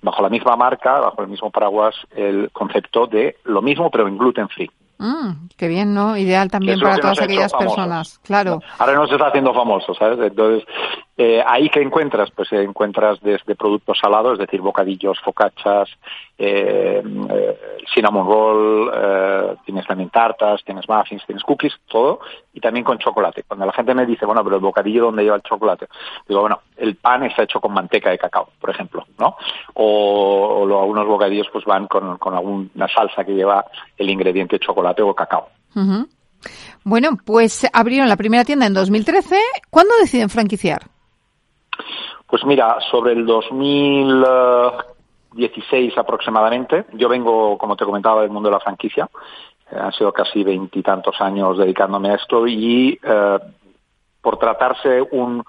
bajo 0.02 0.23
la 0.23 0.28
misma 0.28 0.56
marca, 0.56 1.00
bajo 1.00 1.23
el 1.23 1.28
mismo 1.28 1.50
paraguas, 1.50 1.94
el 2.16 2.50
concepto 2.50 3.06
de 3.06 3.37
lo 3.44 3.62
mismo 3.62 3.90
pero 3.90 4.08
en 4.08 4.18
gluten 4.18 4.49
free. 4.49 4.70
Mm, 4.99 5.49
qué 5.56 5.68
bien, 5.68 5.92
¿no? 5.92 6.16
Ideal 6.16 6.50
también 6.50 6.80
para 6.80 6.96
todas 6.96 7.20
aquellas 7.20 7.52
personas, 7.52 8.20
claro. 8.25 8.61
Ahora 8.78 8.94
no 8.94 9.06
se 9.06 9.14
está 9.14 9.26
haciendo 9.26 9.52
famoso, 9.52 9.94
¿sabes? 9.94 10.18
Entonces, 10.20 10.66
eh, 11.16 11.42
ahí 11.47 11.68
que 11.71 11.80
encuentras, 11.80 12.30
pues 12.33 12.52
eh, 12.52 12.62
encuentras 12.62 13.21
desde 13.21 13.54
productos 13.54 13.99
salados, 14.00 14.33
es 14.33 14.38
decir, 14.40 14.61
bocadillos, 14.61 15.21
focachas, 15.21 15.88
eh, 16.37 17.00
cinnamon 17.94 18.26
roll, 18.26 18.92
tienes 19.64 19.87
también 19.87 20.11
tartas, 20.11 20.64
tienes 20.64 20.88
muffins, 20.88 21.25
tienes 21.25 21.44
cookies, 21.44 21.75
todo, 21.87 22.18
y 22.52 22.59
también 22.59 22.85
con 22.85 22.99
chocolate. 22.99 23.44
Cuando 23.44 23.64
la 23.64 23.73
gente 23.73 23.94
me 23.94 24.06
dice, 24.06 24.26
bueno, 24.26 24.42
pero 24.42 24.56
el 24.56 24.62
bocadillo, 24.62 25.04
¿dónde 25.04 25.23
lleva 25.23 25.37
el 25.37 25.42
chocolate? 25.42 25.87
Digo, 26.26 26.40
bueno, 26.40 26.62
el 26.76 26.97
pan 26.97 27.23
está 27.23 27.44
hecho 27.44 27.61
con 27.61 27.73
manteca 27.73 28.11
de 28.11 28.18
cacao, 28.18 28.49
por 28.61 28.71
ejemplo, 28.71 29.06
¿no? 29.18 29.37
O, 29.75 30.66
o 30.68 30.80
algunos 30.80 31.06
bocadillos 31.06 31.47
pues 31.52 31.64
van 31.64 31.87
con, 31.87 32.18
con 32.18 32.35
alguna 32.35 32.88
salsa 32.88 33.25
que 33.25 33.35
lleva 33.35 33.64
el 33.97 34.11
ingrediente 34.11 34.59
chocolate 34.59 35.02
o 35.02 35.14
cacao. 35.14 35.49
Bueno, 36.83 37.18
pues 37.25 37.66
abrieron 37.73 38.09
la 38.09 38.16
primera 38.16 38.44
tienda 38.44 38.66
en 38.66 38.75
2013. 38.75 39.37
¿Cuándo 39.71 39.94
deciden 40.00 40.28
franquiciar? 40.28 40.93
Pues 42.35 42.45
mira, 42.47 42.79
sobre 42.91 43.12
el 43.12 43.26
2016 43.26 45.97
aproximadamente, 45.97 46.85
yo 46.95 47.09
vengo, 47.09 47.57
como 47.57 47.76
te 47.76 47.85
comentaba, 47.85 48.23
del 48.23 48.33
mundo 48.33 48.49
de 48.49 48.55
la 48.55 48.61
franquicia. 48.61 49.09
Eh, 49.71 49.76
han 49.79 49.93
sido 49.93 50.12
casi 50.12 50.43
veintitantos 50.43 51.21
años 51.21 51.57
dedicándome 51.57 52.11
a 52.11 52.17
esto 52.17 52.45
y 52.49 52.99
eh, 53.00 53.38
por 54.21 54.41
tratarse 54.41 55.00
un, 55.12 55.45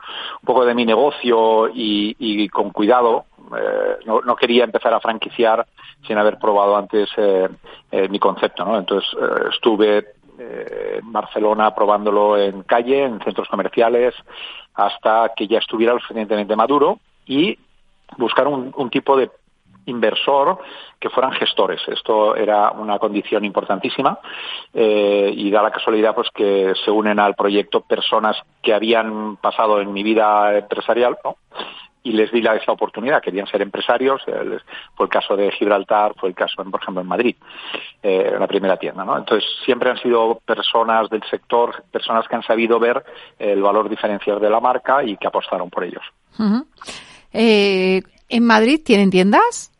poco 0.46 0.63
de 0.63 0.75
mi 0.75 0.86
negocio 0.86 1.72
y, 1.74 2.48
con 2.50 2.70
cuidado, 2.70 3.25
eh, 3.58 3.98
no, 4.06 4.36
quería 4.36 4.65
empezar 4.65 4.94
a 4.94 5.00
franquiciar 5.00 5.65
sin 6.06 6.20
haber 6.20 6.38
probado 6.38 6.77
antes 6.77 7.10
mi 8.12 8.20
concepto, 8.20 8.63
¿no? 8.63 8.77
Entonces 8.77 9.10
estuve 9.51 10.14
en 10.38 11.12
Barcelona 11.12 11.74
probándolo 11.74 12.38
en 12.38 12.63
calle, 12.63 13.04
en 13.04 13.20
centros 13.22 13.48
comerciales, 13.48 14.13
hasta 14.74 15.32
que 15.36 15.48
ya 15.48 15.60
estuviera 15.60 15.94
lo 15.94 16.00
suficientemente 16.00 16.56
maduro 16.56 17.00
y 17.25 17.58
buscar 18.18 18.48
un, 18.48 18.89
tipo 18.89 19.18
de 19.18 19.30
inversor 19.86 20.60
que 21.00 21.10
fueran 21.10 21.32
gestores. 21.34 21.82
Esto 21.88 22.36
era 22.36 22.72
una 22.72 22.98
condición 23.00 23.46
importantísima 23.46 24.20
eh, 24.74 25.32
y 25.36 25.50
da 25.51 25.62
la 25.62 25.72
casualidad 25.72 26.15
pues 26.15 26.30
que 26.34 26.74
se 26.84 26.92
unen 26.92 27.20
al 27.20 27.36
proyecto 27.36 27.82
personas 27.82 28.36
que 28.62 28.74
habían 28.74 29.38
pasado 29.38 29.80
en 29.82 29.94
mi 29.94 30.04
vida 30.04 30.58
empresarial. 30.58 31.18
Y 32.05 32.12
les 32.12 32.31
di 32.31 32.41
la, 32.41 32.55
esa 32.55 32.71
oportunidad. 32.71 33.21
Querían 33.21 33.47
ser 33.47 33.62
empresarios. 33.63 34.21
Eh, 34.27 34.59
fue 34.95 35.07
el 35.07 35.09
caso 35.09 35.35
de 35.35 35.51
Gibraltar, 35.51 36.13
fue 36.15 36.29
el 36.29 36.35
caso, 36.35 36.63
por 36.63 36.79
ejemplo, 36.79 37.01
en 37.01 37.07
Madrid, 37.07 37.35
eh, 38.03 38.35
la 38.39 38.47
primera 38.47 38.77
tienda. 38.77 39.03
¿no? 39.03 39.17
Entonces, 39.17 39.50
siempre 39.65 39.89
han 39.89 39.97
sido 39.97 40.39
personas 40.45 41.09
del 41.09 41.24
sector, 41.29 41.83
personas 41.91 42.27
que 42.27 42.35
han 42.35 42.43
sabido 42.43 42.79
ver 42.79 43.03
el 43.39 43.62
valor 43.62 43.89
diferencial 43.89 44.39
de 44.39 44.50
la 44.51 44.59
marca 44.59 45.03
y 45.03 45.17
que 45.17 45.27
apostaron 45.27 45.71
por 45.71 45.83
ellos. 45.83 46.03
Eh, 47.33 48.03
¿En 48.29 48.45
Madrid 48.45 48.81
tienen 48.85 49.09
tiendas? 49.09 49.71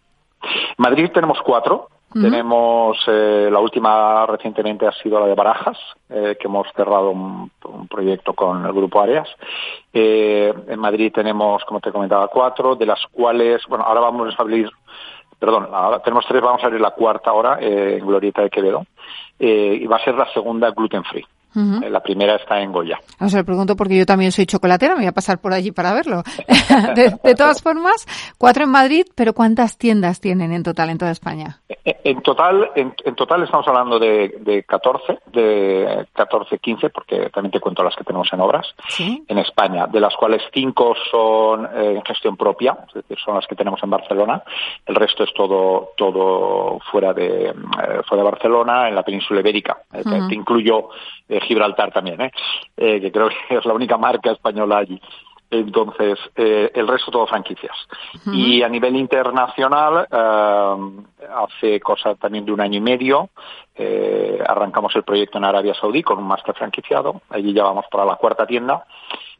En 0.42 0.76
Madrid 0.80 1.12
tenemos 1.14 1.38
cuatro. 1.44 1.90
Tenemos, 2.14 2.98
eh, 3.08 3.50
la 3.52 3.60
última 3.60 4.26
recientemente 4.26 4.88
ha 4.88 4.92
sido 4.94 5.20
la 5.20 5.26
de 5.26 5.36
Barajas, 5.36 5.78
eh, 6.10 6.38
que 6.40 6.48
hemos 6.48 6.66
cerrado 6.74 7.10
un, 7.12 7.52
proyecto 7.90 8.34
con 8.34 8.66
el 8.66 8.72
Grupo 8.72 9.02
Áreas. 9.02 9.28
Eh, 9.92 10.54
en 10.68 10.80
Madrid 10.80 11.12
tenemos, 11.14 11.66
como 11.66 11.82
te 11.82 11.92
comentaba, 11.92 12.30
cuatro, 12.30 12.76
de 12.76 12.86
las 12.86 13.06
cuales, 13.12 13.64
bueno, 13.68 13.84
ahora 13.84 14.00
vamos 14.00 14.34
a 14.38 14.42
abrir, 14.42 14.70
perdón, 15.38 15.68
tenemos 16.06 16.26
tres, 16.26 16.42
vamos 16.42 16.64
a 16.64 16.68
abrir 16.68 16.80
la 16.80 16.92
cuarta 16.92 17.32
ahora 17.32 17.58
en 17.60 18.06
Glorieta 18.06 18.44
de 18.44 18.50
Quevedo. 18.50 18.86
y 19.38 19.86
va 19.86 19.98
a 19.98 20.04
ser 20.04 20.16
la 20.16 20.32
segunda 20.32 20.72
gluten 20.72 21.04
free. 21.04 21.26
Eh, 21.56 21.90
la 21.90 22.02
primera 22.02 22.36
está 22.36 22.60
en 22.60 22.72
Goya. 22.72 23.00
O 23.20 23.30
sea, 23.30 23.44
pregunto 23.44 23.76
porque 23.76 23.98
yo 23.98 24.06
también 24.06 24.32
soy 24.32 24.46
chocolatera, 24.46 24.96
me 24.96 25.02
voy 25.02 25.08
a 25.08 25.14
pasar 25.14 25.40
por 25.40 25.54
allí 25.54 25.72
para 25.72 25.94
verlo. 25.94 26.22
de, 26.96 27.36
todas 27.36 27.62
formas, 27.62 28.06
cuatro 28.38 28.66
en 28.66 28.72
Madrid, 28.72 29.06
pero 29.16 29.34
¿cuántas 29.34 29.78
tiendas 29.78 30.20
tienen 30.20 30.52
en 30.52 30.64
total 30.64 30.90
en 30.90 30.98
toda 30.98 31.12
España? 31.12 31.62
Eh, 31.70 31.78
eh, 31.86 32.02
en 32.04 32.22
total, 32.22 32.72
en, 32.76 32.94
total 33.16 33.44
estamos 33.44 33.68
hablando 33.68 34.00
de, 34.00 34.36
de 34.42 34.64
14, 34.64 35.20
de 35.32 36.08
14, 36.14 36.58
15, 36.60 36.90
porque 36.90 37.30
también 37.30 37.52
te 37.52 37.60
cuento 37.60 37.84
las 37.84 37.96
que 37.96 38.04
tenemos 38.04 38.32
en 38.34 38.42
obras, 38.42 38.68
en 39.00 39.38
España, 39.38 39.88
de 39.88 40.00
las 40.00 40.16
cuales 40.16 40.42
cinco 40.54 40.94
son 41.10 41.68
en 41.76 42.04
gestión 42.04 42.36
propia, 42.36 42.78
es 42.88 42.94
decir, 42.96 43.18
son 43.24 43.36
las 43.36 43.48
que 43.48 43.56
tenemos 43.56 43.82
en 43.84 43.90
Barcelona. 43.90 44.44
El 44.86 44.96
resto 44.96 45.24
es 45.24 45.34
todo, 45.34 45.92
todo 45.96 46.80
fuera 46.92 47.14
de, 47.14 47.54
fuera 48.08 48.24
de 48.24 48.30
Barcelona, 48.30 48.90
en 48.90 48.96
la 48.96 49.04
península 49.04 49.40
ibérica. 49.40 49.78
te, 49.92 50.36
incluyo 50.36 50.90
Gibraltar 51.46 51.92
también, 51.92 52.22
¿eh? 52.22 52.32
¿eh? 52.78 53.00
que 53.00 53.12
creo 53.12 53.30
que 53.30 53.36
es 53.58 53.66
la 53.66 53.74
única 53.74 53.98
marca 53.98 54.32
española 54.32 54.78
allí. 54.78 55.00
Entonces, 55.50 56.18
eh, 56.36 56.72
el 56.74 56.88
resto 56.88 57.12
todo 57.12 57.28
franquicias. 57.28 57.76
Y 58.34 58.64
a 58.64 58.70
nivel 58.70 58.96
internacional, 58.96 60.08
eh, 60.12 61.28
hace 61.34 61.80
cosa 61.80 62.16
también 62.16 62.46
de 62.46 62.52
un 62.52 62.62
año 62.62 62.78
y 62.78 62.82
medio, 62.82 63.30
eh, 63.76 64.44
arrancamos 64.46 64.96
el 64.96 65.04
proyecto 65.04 65.38
en 65.38 65.46
Arabia 65.46 65.74
Saudí 65.74 66.02
con 66.02 66.18
un 66.18 66.28
máster 66.28 66.56
franquiciado. 66.56 67.22
Allí 67.30 67.54
ya 67.54 67.64
vamos 67.64 67.86
para 67.92 68.06
la 68.06 68.16
cuarta 68.16 68.46
tienda. 68.46 68.86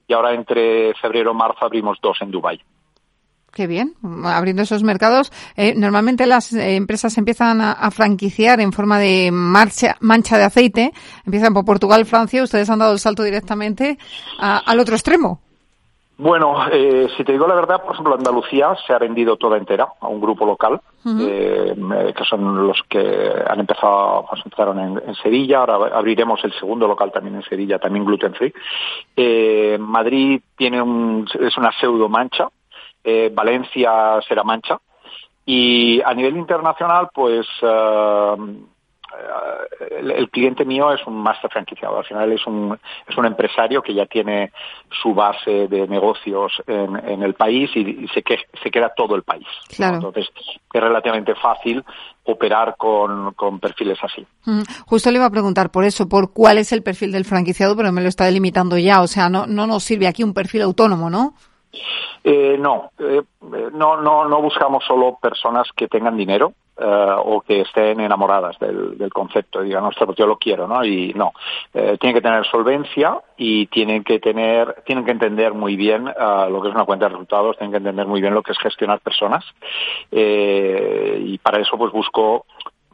Y 0.08 0.14
ahora 0.14 0.34
entre 0.34 0.94
febrero 0.96 1.32
y 1.32 1.36
marzo 1.36 1.66
abrimos 1.66 1.98
dos 2.00 2.22
en 2.22 2.32
Dubái. 2.32 2.62
Qué 3.56 3.68
bien, 3.68 3.94
abriendo 4.26 4.64
esos 4.64 4.84
mercados. 4.84 5.32
Eh, 5.56 5.76
normalmente 5.78 6.26
las 6.26 6.52
eh, 6.52 6.76
empresas 6.76 7.18
empiezan 7.18 7.62
a, 7.62 7.90
franquiciar 7.90 8.60
en 8.60 8.74
forma 8.74 9.00
de 9.00 9.30
marcha, 9.32 9.96
mancha 10.02 10.38
de 10.38 10.44
aceite. 10.44 10.92
Empiezan 11.26 11.54
por 11.54 11.64
Portugal, 11.64 12.04
Francia. 12.04 12.44
Ustedes 12.44 12.70
han 12.70 12.80
dado 12.80 12.92
el 12.92 13.00
salto 13.00 13.24
directamente 13.24 13.98
al 14.40 14.78
otro 14.78 14.96
extremo. 14.96 15.40
Bueno, 16.18 16.68
eh, 16.70 17.08
si 17.16 17.24
te 17.24 17.32
digo 17.32 17.48
la 17.48 17.56
verdad, 17.56 17.82
por 17.82 17.94
ejemplo, 17.94 18.16
Andalucía 18.16 18.76
se 18.86 18.92
ha 18.92 19.00
vendido 19.00 19.38
toda 19.38 19.58
entera 19.58 19.88
a 20.02 20.08
un 20.10 20.20
grupo 20.20 20.46
local, 20.46 20.82
que 21.06 22.26
son 22.28 22.68
los 22.68 22.82
que 22.90 23.34
han 23.48 23.60
empezado, 23.62 24.26
pues 24.30 24.42
empezaron 24.44 24.80
en, 24.80 25.16
Sevilla, 25.16 25.60
ahora 25.60 25.98
abriremos 25.98 26.44
el 26.44 26.52
segundo 26.60 26.88
local 26.88 27.10
también 27.14 27.36
en 27.36 27.44
Sevilla, 27.44 27.80
también 27.80 28.04
gluten 28.04 28.34
free. 28.34 28.54
Madrid 29.80 30.42
tiene 30.58 30.82
un, 30.82 31.26
es 31.40 31.58
una 31.58 31.72
pseudo 31.80 32.10
mancha, 32.10 32.50
eh, 33.06 33.32
Valencia 33.34 34.20
será 34.28 34.44
Mancha. 34.44 34.80
Y 35.46 36.02
a 36.02 36.14
nivel 36.16 36.38
internacional, 36.38 37.10
pues 37.14 37.46
eh, 37.62 38.36
el, 40.02 40.30
cliente 40.30 40.66
mío 40.66 40.92
es 40.92 41.06
un 41.06 41.16
master 41.18 41.52
franquiciado. 41.52 42.00
Al 42.00 42.06
final 42.06 42.32
es 42.32 42.46
un, 42.48 42.78
es 43.08 43.18
un 43.18 43.26
empresario 43.26 43.82
que 43.82 43.94
ya 43.94 44.08
tiene 44.08 44.52
su 45.02 45.14
base 45.14 45.68
de 45.68 45.88
negocios 45.88 46.52
en, 46.68 47.22
el 47.22 47.36
país 47.36 47.70
y, 47.76 48.08
se, 48.08 48.24
que, 48.24 48.38
se 48.62 48.72
queda 48.72 48.92
todo 48.96 49.16
el 49.16 49.24
país. 49.24 49.46
Entonces 49.78 50.28
es 50.74 50.82
relativamente 50.82 51.36
fácil 51.36 51.84
operar 52.24 52.76
con, 52.78 53.34
con 53.34 53.60
perfiles 53.60 54.00
así. 54.02 54.26
Mm, 54.46 54.64
justo 54.88 55.12
le 55.12 55.18
iba 55.18 55.26
a 55.26 55.32
preguntar 55.32 55.70
por 55.70 55.84
eso, 55.84 56.10
por 56.10 56.34
cuál 56.34 56.58
es 56.58 56.72
el 56.72 56.82
perfil 56.82 57.12
del 57.12 57.26
franquiciado, 57.26 57.76
pero 57.76 57.92
me 57.92 58.02
lo 58.02 58.10
está 58.10 58.26
delimitando 58.26 58.78
ya. 58.78 59.02
O 59.02 59.08
sea, 59.08 59.30
no, 59.30 59.46
no 59.46 59.68
nos 59.68 59.84
sirve 59.84 60.08
aquí 60.08 60.24
un 60.24 60.34
perfil 60.34 60.64
autónomo, 60.64 61.10
¿no? 61.10 61.34
Eh, 62.24 62.58
no, 62.60 62.92
eh, 63.00 63.22
no, 63.74 64.02
no, 64.02 64.26
no 64.28 64.42
buscamos 64.42 64.84
solo 64.86 65.18
personas 65.22 65.68
que 65.76 65.88
tengan 65.88 66.18
dinero 66.18 66.54
eh, 66.78 67.16
o 67.18 67.40
que 67.40 67.62
estén 67.62 68.02
enamoradas 68.02 68.60
del, 68.60 69.10
concepto, 69.14 69.62
digan, 69.62 69.86
ostras, 69.86 70.08
pues 70.08 70.18
yo 70.18 70.28
lo 70.28 70.38
quiero, 70.38 70.68
¿no? 70.68 70.84
Y 70.84 71.14
no, 71.14 71.32
eh, 71.74 71.98
tienen 71.98 72.16
que 72.16 72.22
tener 72.22 72.46
solvencia 72.48 73.22
y 73.38 73.68
tienen 73.68 74.04
que 74.04 74.20
tener, 74.20 74.84
tienen 74.86 75.06
que 75.06 75.12
entender 75.12 75.54
muy 75.54 75.78
bien 75.78 76.06
uh, 76.06 76.50
lo 76.50 76.62
que 76.62 76.68
es 76.68 76.76
una 76.76 76.84
cuenta 76.84 77.06
de 77.06 77.12
resultados, 77.12 77.58
tienen 77.58 77.72
que 77.72 77.78
entender 77.78 78.06
muy 78.08 78.20
bien 78.20 78.34
lo 78.34 78.44
que 78.44 78.52
es 78.52 78.58
gestionar 78.58 79.00
personas 79.00 79.46
eh, 80.12 81.18
y 81.26 81.38
para 81.38 81.62
eso 81.62 81.78
pues 81.78 81.94
busco 81.94 82.46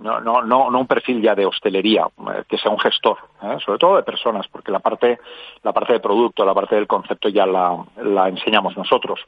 no, 0.01 0.19
no, 0.19 0.41
no, 0.41 0.69
no 0.71 0.79
un 0.79 0.87
perfil 0.87 1.21
ya 1.21 1.35
de 1.35 1.45
hostelería, 1.45 2.05
eh, 2.05 2.43
que 2.47 2.57
sea 2.57 2.71
un 2.71 2.79
gestor, 2.79 3.17
¿eh? 3.43 3.57
sobre 3.63 3.77
todo 3.77 3.97
de 3.97 4.03
personas, 4.03 4.47
porque 4.47 4.71
la 4.71 4.79
parte, 4.79 5.19
la 5.63 5.71
parte 5.71 5.93
de 5.93 5.99
producto, 5.99 6.43
la 6.43 6.53
parte 6.53 6.75
del 6.75 6.87
concepto 6.87 7.29
ya 7.29 7.45
la, 7.45 7.77
la 8.03 8.27
enseñamos 8.27 8.75
nosotros. 8.75 9.19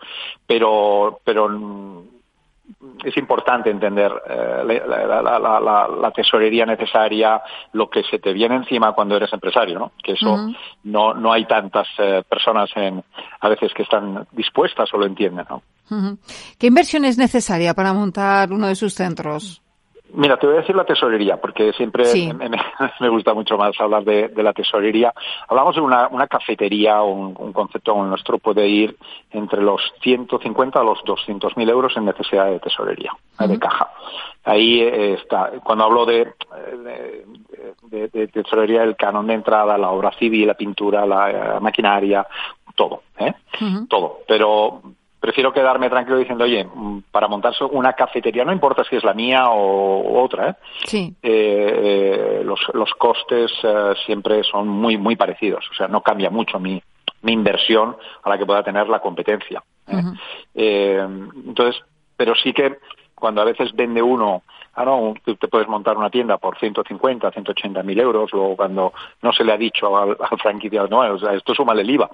Pero, 0.47 1.19
pero 1.23 1.47
es 3.03 3.17
importante 3.17 3.69
entender 3.69 4.12
eh, 4.27 4.81
la, 4.88 5.21
la, 5.21 5.88
la, 5.88 6.12
tesorería 6.12 6.65
necesaria, 6.65 7.41
lo 7.73 7.89
que 7.89 8.03
se 8.03 8.19
te 8.19 8.33
viene 8.33 8.55
encima 8.55 8.93
cuando 8.93 9.15
eres 9.15 9.31
empresario, 9.33 9.77
¿no? 9.77 9.91
Que 10.01 10.13
eso 10.13 10.49
no, 10.83 11.13
no 11.13 11.33
hay 11.33 11.45
tantas 11.45 11.88
personas 12.27 12.69
en, 12.75 13.03
a 13.41 13.49
veces 13.49 13.73
que 13.73 13.83
están 13.83 14.27
dispuestas 14.31 14.93
o 14.93 14.97
lo 14.97 15.05
entienden, 15.05 15.45
¿no? 15.49 15.62
¿Qué 16.57 16.67
inversión 16.67 17.05
es 17.05 17.17
necesaria 17.17 17.73
para 17.73 17.93
montar 17.93 18.51
uno 18.51 18.67
de 18.67 18.75
sus 18.75 18.93
centros? 18.93 19.62
Mira, 20.15 20.38
te 20.38 20.45
voy 20.45 20.58
a 20.58 20.60
decir 20.60 20.76
la 20.76 20.86
tesorería, 20.86 21.38
porque 21.38 21.73
siempre 21.73 22.06
me, 22.99 23.10
gusta 23.10 23.34
mucho 23.34 23.58
más 23.58 23.80
hablar 23.80 24.04
de, 24.04 24.32
la 24.36 24.54
tesorería. 24.54 25.13
Hablamos 25.47 25.76
de 25.76 25.82
una, 25.82 26.28
cafetería, 26.28 27.02
un, 27.02 27.36
un 27.38 27.52
concepto 27.52 27.93
el 28.02 28.10
nuestro 28.10 28.38
puede 28.38 28.67
ir 28.67 28.95
entre 29.32 29.62
los 29.62 29.82
150 30.02 30.80
a 30.80 30.84
los 30.84 31.04
200 31.04 31.58
mil 31.58 31.69
euros 31.69 31.95
en 31.97 32.06
necesidad 32.06 32.45
de 32.45 32.60
tesorería, 32.60 33.12
de 33.39 33.60
caja. 33.60 33.89
Ahí 34.43 34.82
eh, 34.82 35.13
está. 35.13 35.52
Cuando 35.63 35.86
hablo 35.86 36.06
de, 36.06 36.34
de, 37.89 38.28
tesorería, 38.28 38.84
el 38.84 38.95
canon 38.95 39.28
de 39.28 39.34
entrada, 39.34 39.78
la 39.78 39.89
obra 39.89 40.12
civil, 40.19 40.47
la 40.47 40.54
pintura, 40.54 41.06
la, 41.06 41.60
maquinaria, 41.60 42.28
todo, 42.76 43.04
¿eh? 43.17 43.34
Todo. 43.88 44.19
Pero 44.28 44.82
prefiero 45.23 45.53
quedarme 45.53 45.89
tranquilo 45.89 46.17
diciendo, 46.17 46.43
oye, 46.43 46.65
mm, 46.65 47.03
para 47.09 47.29
montarse 47.29 47.63
una 47.63 47.93
cafetería, 47.93 48.43
no 48.43 48.51
importa 48.51 48.83
si 48.83 48.97
es 48.97 49.05
la 49.05 49.13
mía 49.13 49.51
o, 49.51 50.21
otra, 50.21 50.49
¿eh? 50.49 50.55
Sí. 50.83 51.15
Eh, 51.23 52.39
eh, 52.41 52.41
los, 52.43 52.59
los 52.73 52.93
costes 52.95 53.49
siempre 54.05 54.43
son 54.43 54.67
muy, 54.67 54.97
muy 54.97 55.15
parecidos. 55.15 55.63
O 55.71 55.75
sea, 55.75 55.88
no 55.88 56.01
cambia 56.01 56.29
mucho 56.29 56.59
mi, 56.59 56.83
mi 57.21 57.31
inversión 57.31 57.95
a 58.21 58.29
la 58.29 58.38
que 58.38 58.45
pueda 58.45 58.63
tener 58.63 58.89
la 58.89 58.99
competencia. 58.99 59.63
entonces, 60.53 61.81
pero 62.17 62.36
sí 62.36 62.51
que 62.51 62.79
cuando 63.23 63.39
a 63.39 63.45
veces 63.45 63.71
vende 63.73 64.01
uno, 64.01 64.43
ah, 64.73 64.83
no, 64.83 65.13
te 65.23 65.47
puedes 65.47 65.69
montar 65.69 65.95
una 65.95 66.09
tienda 66.09 66.38
por 66.38 66.59
150, 66.59 67.31
180 67.31 67.81
mil 67.83 67.97
euros, 67.97 68.29
luego 68.33 68.57
cuando 68.57 68.91
no 69.21 69.31
se 69.31 69.45
le 69.45 69.53
ha 69.53 69.57
dicho 69.57 69.95
al, 69.95 70.17
al 70.29 70.38
franquiciado, 70.39 70.89
no, 70.89 70.99
o 71.13 71.17
sea, 71.17 71.31
esto 71.31 71.55
suma 71.55 71.71
el 71.71 71.89
IVA. 71.89 72.09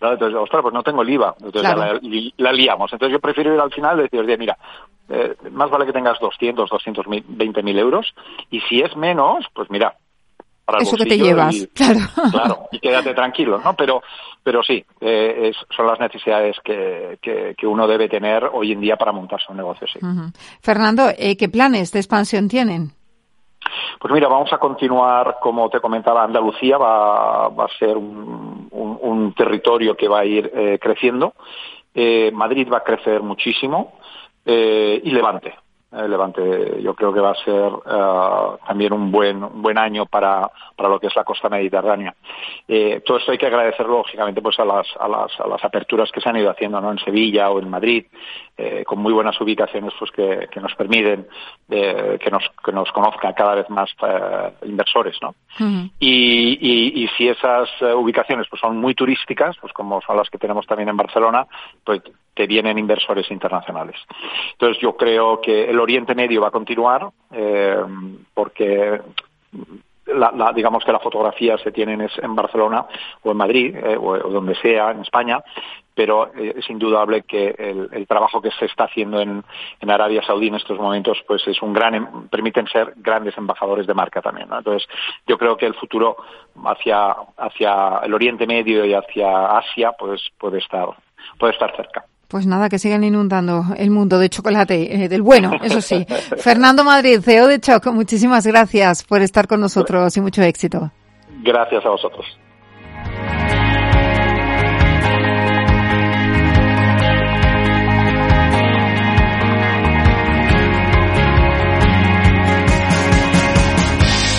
Entonces, 0.00 0.34
ostras, 0.34 0.62
pues 0.62 0.72
no 0.72 0.82
tengo 0.82 1.02
el 1.02 1.10
IVA. 1.10 1.34
Entonces 1.44 2.32
la, 2.38 2.52
liamos. 2.52 2.90
Entonces 2.90 3.12
yo 3.12 3.20
prefiero 3.20 3.52
ir 3.52 3.60
al 3.60 3.70
final 3.70 3.98
y 3.98 4.02
decir, 4.04 4.20
oye, 4.20 4.38
mira, 4.38 4.56
eh, 5.10 5.36
más 5.50 5.68
vale 5.68 5.84
que 5.84 5.92
tengas 5.92 6.18
200, 6.20 6.70
220 6.70 7.62
mil 7.62 7.78
euros. 7.78 8.14
Y 8.50 8.60
si 8.60 8.80
es 8.80 8.96
menos, 8.96 9.44
pues 9.52 9.68
mira, 9.68 9.94
para 10.66 10.78
Eso 10.78 10.96
que 10.96 11.06
te 11.06 11.16
llevas, 11.16 11.68
claro. 11.72 12.00
Claro, 12.32 12.68
y 12.72 12.80
quédate 12.80 13.14
tranquilo, 13.14 13.60
¿no? 13.64 13.74
Pero, 13.76 14.02
pero 14.42 14.64
sí, 14.64 14.84
eh, 15.00 15.52
son 15.74 15.86
las 15.86 16.00
necesidades 16.00 16.56
que, 16.64 17.18
que, 17.22 17.66
uno 17.66 17.86
debe 17.86 18.08
tener 18.08 18.50
hoy 18.52 18.72
en 18.72 18.80
día 18.80 18.96
para 18.96 19.12
montarse 19.12 19.46
un 19.48 19.58
negocio, 19.58 19.86
sí. 19.86 20.00
Fernando, 20.60 21.08
eh, 21.16 21.36
¿qué 21.36 21.48
planes 21.48 21.92
de 21.92 22.00
expansión 22.00 22.48
tienen? 22.48 22.90
Pues 24.00 24.12
mira, 24.12 24.28
vamos 24.28 24.52
a 24.52 24.58
continuar, 24.58 25.36
como 25.40 25.70
te 25.70 25.80
comentaba, 25.80 26.24
Andalucía 26.24 26.78
va, 26.78 27.48
va 27.48 27.64
a 27.66 27.78
ser 27.78 27.96
un, 27.96 28.68
un, 28.72 29.32
territorio 29.34 29.96
que 29.96 30.08
va 30.08 30.20
a 30.20 30.24
ir 30.24 30.50
eh, 30.52 30.78
creciendo. 30.80 31.34
Eh, 31.94 32.30
Madrid 32.32 32.68
va 32.72 32.78
a 32.78 32.84
crecer 32.84 33.22
muchísimo 33.22 33.98
y 34.44 35.10
Levante. 35.10 35.54
Levante 35.92 36.82
yo 36.82 36.94
creo 36.94 37.12
que 37.12 37.20
va 37.20 37.30
a 37.30 37.44
ser 37.44 37.72
también 38.66 38.92
un 38.92 39.10
buen 39.10 39.62
buen 39.62 39.78
año 39.78 40.06
para, 40.06 40.50
para 40.74 40.88
lo 40.88 41.00
que 41.00 41.06
es 41.06 41.16
la 41.16 41.24
costa 41.24 41.48
mediterránea. 41.48 42.14
todo 43.06 43.18
esto 43.18 43.32
hay 43.32 43.38
que 43.38 43.46
agradecerlo 43.46 43.98
lógicamente 43.98 44.42
pues 44.42 44.58
a 44.58 44.64
las, 44.64 44.86
a 44.98 45.08
las, 45.08 45.40
a 45.40 45.46
las 45.46 45.64
aperturas 45.64 46.10
que 46.12 46.20
se 46.20 46.28
han 46.28 46.36
ido 46.36 46.50
haciendo 46.50 46.80
¿no? 46.80 46.90
en 46.90 46.98
Sevilla 46.98 47.50
o 47.50 47.58
en 47.60 47.70
Madrid 47.70 48.04
eh, 48.56 48.84
con 48.86 48.98
muy 48.98 49.12
buenas 49.12 49.38
ubicaciones 49.40 49.92
pues 49.98 50.10
que, 50.10 50.48
que 50.50 50.60
nos 50.60 50.74
permiten 50.74 51.26
eh, 51.68 52.18
que 52.22 52.30
nos 52.30 52.42
que 52.64 52.72
nos 52.72 52.90
conozcan 52.90 53.34
cada 53.34 53.54
vez 53.54 53.68
más 53.68 53.90
eh, 54.02 54.52
inversores 54.66 55.16
no 55.20 55.34
y, 55.98 56.58
y, 56.60 57.04
y, 57.04 57.08
si 57.16 57.28
esas 57.28 57.68
eh, 57.80 57.92
ubicaciones 57.92 58.46
pues 58.48 58.60
son 58.60 58.78
muy 58.78 58.94
turísticas 58.94 59.56
pues 59.60 59.72
como 59.72 60.00
son 60.02 60.16
las 60.16 60.30
que 60.30 60.38
tenemos 60.38 60.66
también 60.66 60.88
en 60.88 60.96
Barcelona 60.96 61.46
pues 61.84 62.00
te 62.36 62.46
vienen 62.46 62.78
inversores 62.78 63.30
internacionales. 63.30 63.96
Entonces 64.52 64.80
yo 64.80 64.94
creo 64.94 65.40
que 65.40 65.70
el 65.70 65.80
Oriente 65.80 66.14
Medio 66.14 66.42
va 66.42 66.48
a 66.48 66.52
continuar 66.52 67.08
eh, 67.32 67.82
porque 68.34 69.00
la, 70.06 70.30
la, 70.32 70.52
digamos 70.52 70.84
que 70.84 70.92
la 70.92 71.00
fotografía 71.00 71.56
se 71.58 71.72
tiene 71.72 72.08
en 72.22 72.36
Barcelona 72.36 72.86
o 73.22 73.30
en 73.30 73.36
Madrid 73.36 73.74
eh, 73.74 73.96
o, 73.98 74.18
donde 74.18 74.54
sea 74.56 74.90
en 74.90 75.00
España 75.00 75.42
pero 75.94 76.30
eh, 76.36 76.54
es 76.58 76.68
indudable 76.68 77.22
que 77.22 77.54
el, 77.58 78.06
trabajo 78.06 78.42
que 78.42 78.50
se 78.50 78.66
está 78.66 78.84
haciendo 78.84 79.18
en, 79.18 79.42
Arabia 79.88 80.22
Saudí 80.22 80.48
en 80.48 80.56
estos 80.56 80.78
momentos 80.78 81.18
pues 81.26 81.42
es 81.48 81.60
un 81.62 81.72
gran 81.72 82.28
permiten 82.28 82.66
ser 82.68 82.92
grandes 82.96 83.36
embajadores 83.38 83.86
de 83.86 83.94
marca 83.94 84.20
también 84.20 84.48
entonces 84.52 84.86
yo 85.26 85.38
creo 85.38 85.56
que 85.56 85.66
el 85.66 85.74
futuro 85.74 86.18
hacia 86.66 87.16
hacia 87.38 88.00
el 88.04 88.14
Oriente 88.14 88.46
Medio 88.46 88.84
y 88.84 88.92
hacia 88.92 89.56
Asia 89.56 89.92
pues 89.98 90.20
puede 90.38 90.58
estar 90.58 90.90
puede 91.38 91.54
estar 91.54 91.74
cerca 91.74 92.04
pues 92.28 92.46
nada, 92.46 92.68
que 92.68 92.78
sigan 92.78 93.04
inundando 93.04 93.64
el 93.76 93.90
mundo 93.90 94.18
de 94.18 94.28
chocolate, 94.28 95.04
eh, 95.04 95.08
del 95.08 95.22
bueno, 95.22 95.52
eso 95.62 95.80
sí. 95.80 96.06
Fernando 96.38 96.84
Madrid, 96.84 97.20
CEO 97.22 97.46
de 97.48 97.60
Choc, 97.60 97.86
muchísimas 97.86 98.46
gracias 98.46 99.04
por 99.04 99.22
estar 99.22 99.46
con 99.46 99.60
nosotros 99.60 100.16
y 100.16 100.20
mucho 100.20 100.42
éxito. 100.42 100.90
Gracias 101.42 101.84
a 101.84 101.90
vosotros. 101.90 102.26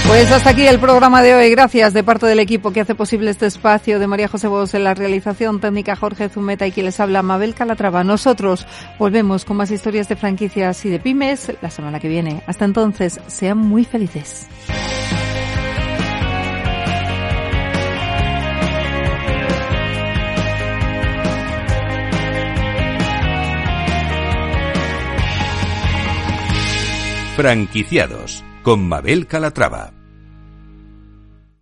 Pues 0.07 0.31
hasta 0.31 0.51
aquí 0.51 0.65
el 0.65 0.79
programa 0.79 1.21
de 1.21 1.35
hoy. 1.35 1.49
Gracias 1.51 1.93
de 1.93 2.01
parte 2.01 2.25
del 2.27 2.39
equipo 2.39 2.71
que 2.71 2.79
hace 2.79 2.95
posible 2.95 3.29
este 3.29 3.45
espacio 3.45 3.99
de 3.99 4.07
María 4.07 4.29
José 4.29 4.47
Bos 4.47 4.73
en 4.73 4.85
la 4.85 4.93
realización 4.93 5.59
técnica 5.59 5.97
Jorge 5.97 6.29
Zumeta 6.29 6.65
y 6.65 6.71
quien 6.71 6.85
les 6.85 7.01
habla 7.01 7.21
Mabel 7.23 7.53
Calatrava. 7.53 8.05
Nosotros 8.05 8.65
volvemos 8.97 9.43
con 9.43 9.57
más 9.57 9.69
historias 9.69 10.07
de 10.07 10.15
franquicias 10.15 10.85
y 10.85 10.89
de 10.89 10.99
pymes 10.99 11.51
la 11.61 11.69
semana 11.69 11.99
que 11.99 12.07
viene. 12.07 12.41
Hasta 12.47 12.63
entonces, 12.63 13.19
sean 13.27 13.57
muy 13.57 13.83
felices. 13.83 14.47
Franquiciados 27.35 28.43
con 28.63 28.87
Mabel 28.87 29.27
Calatrava. 29.27 29.96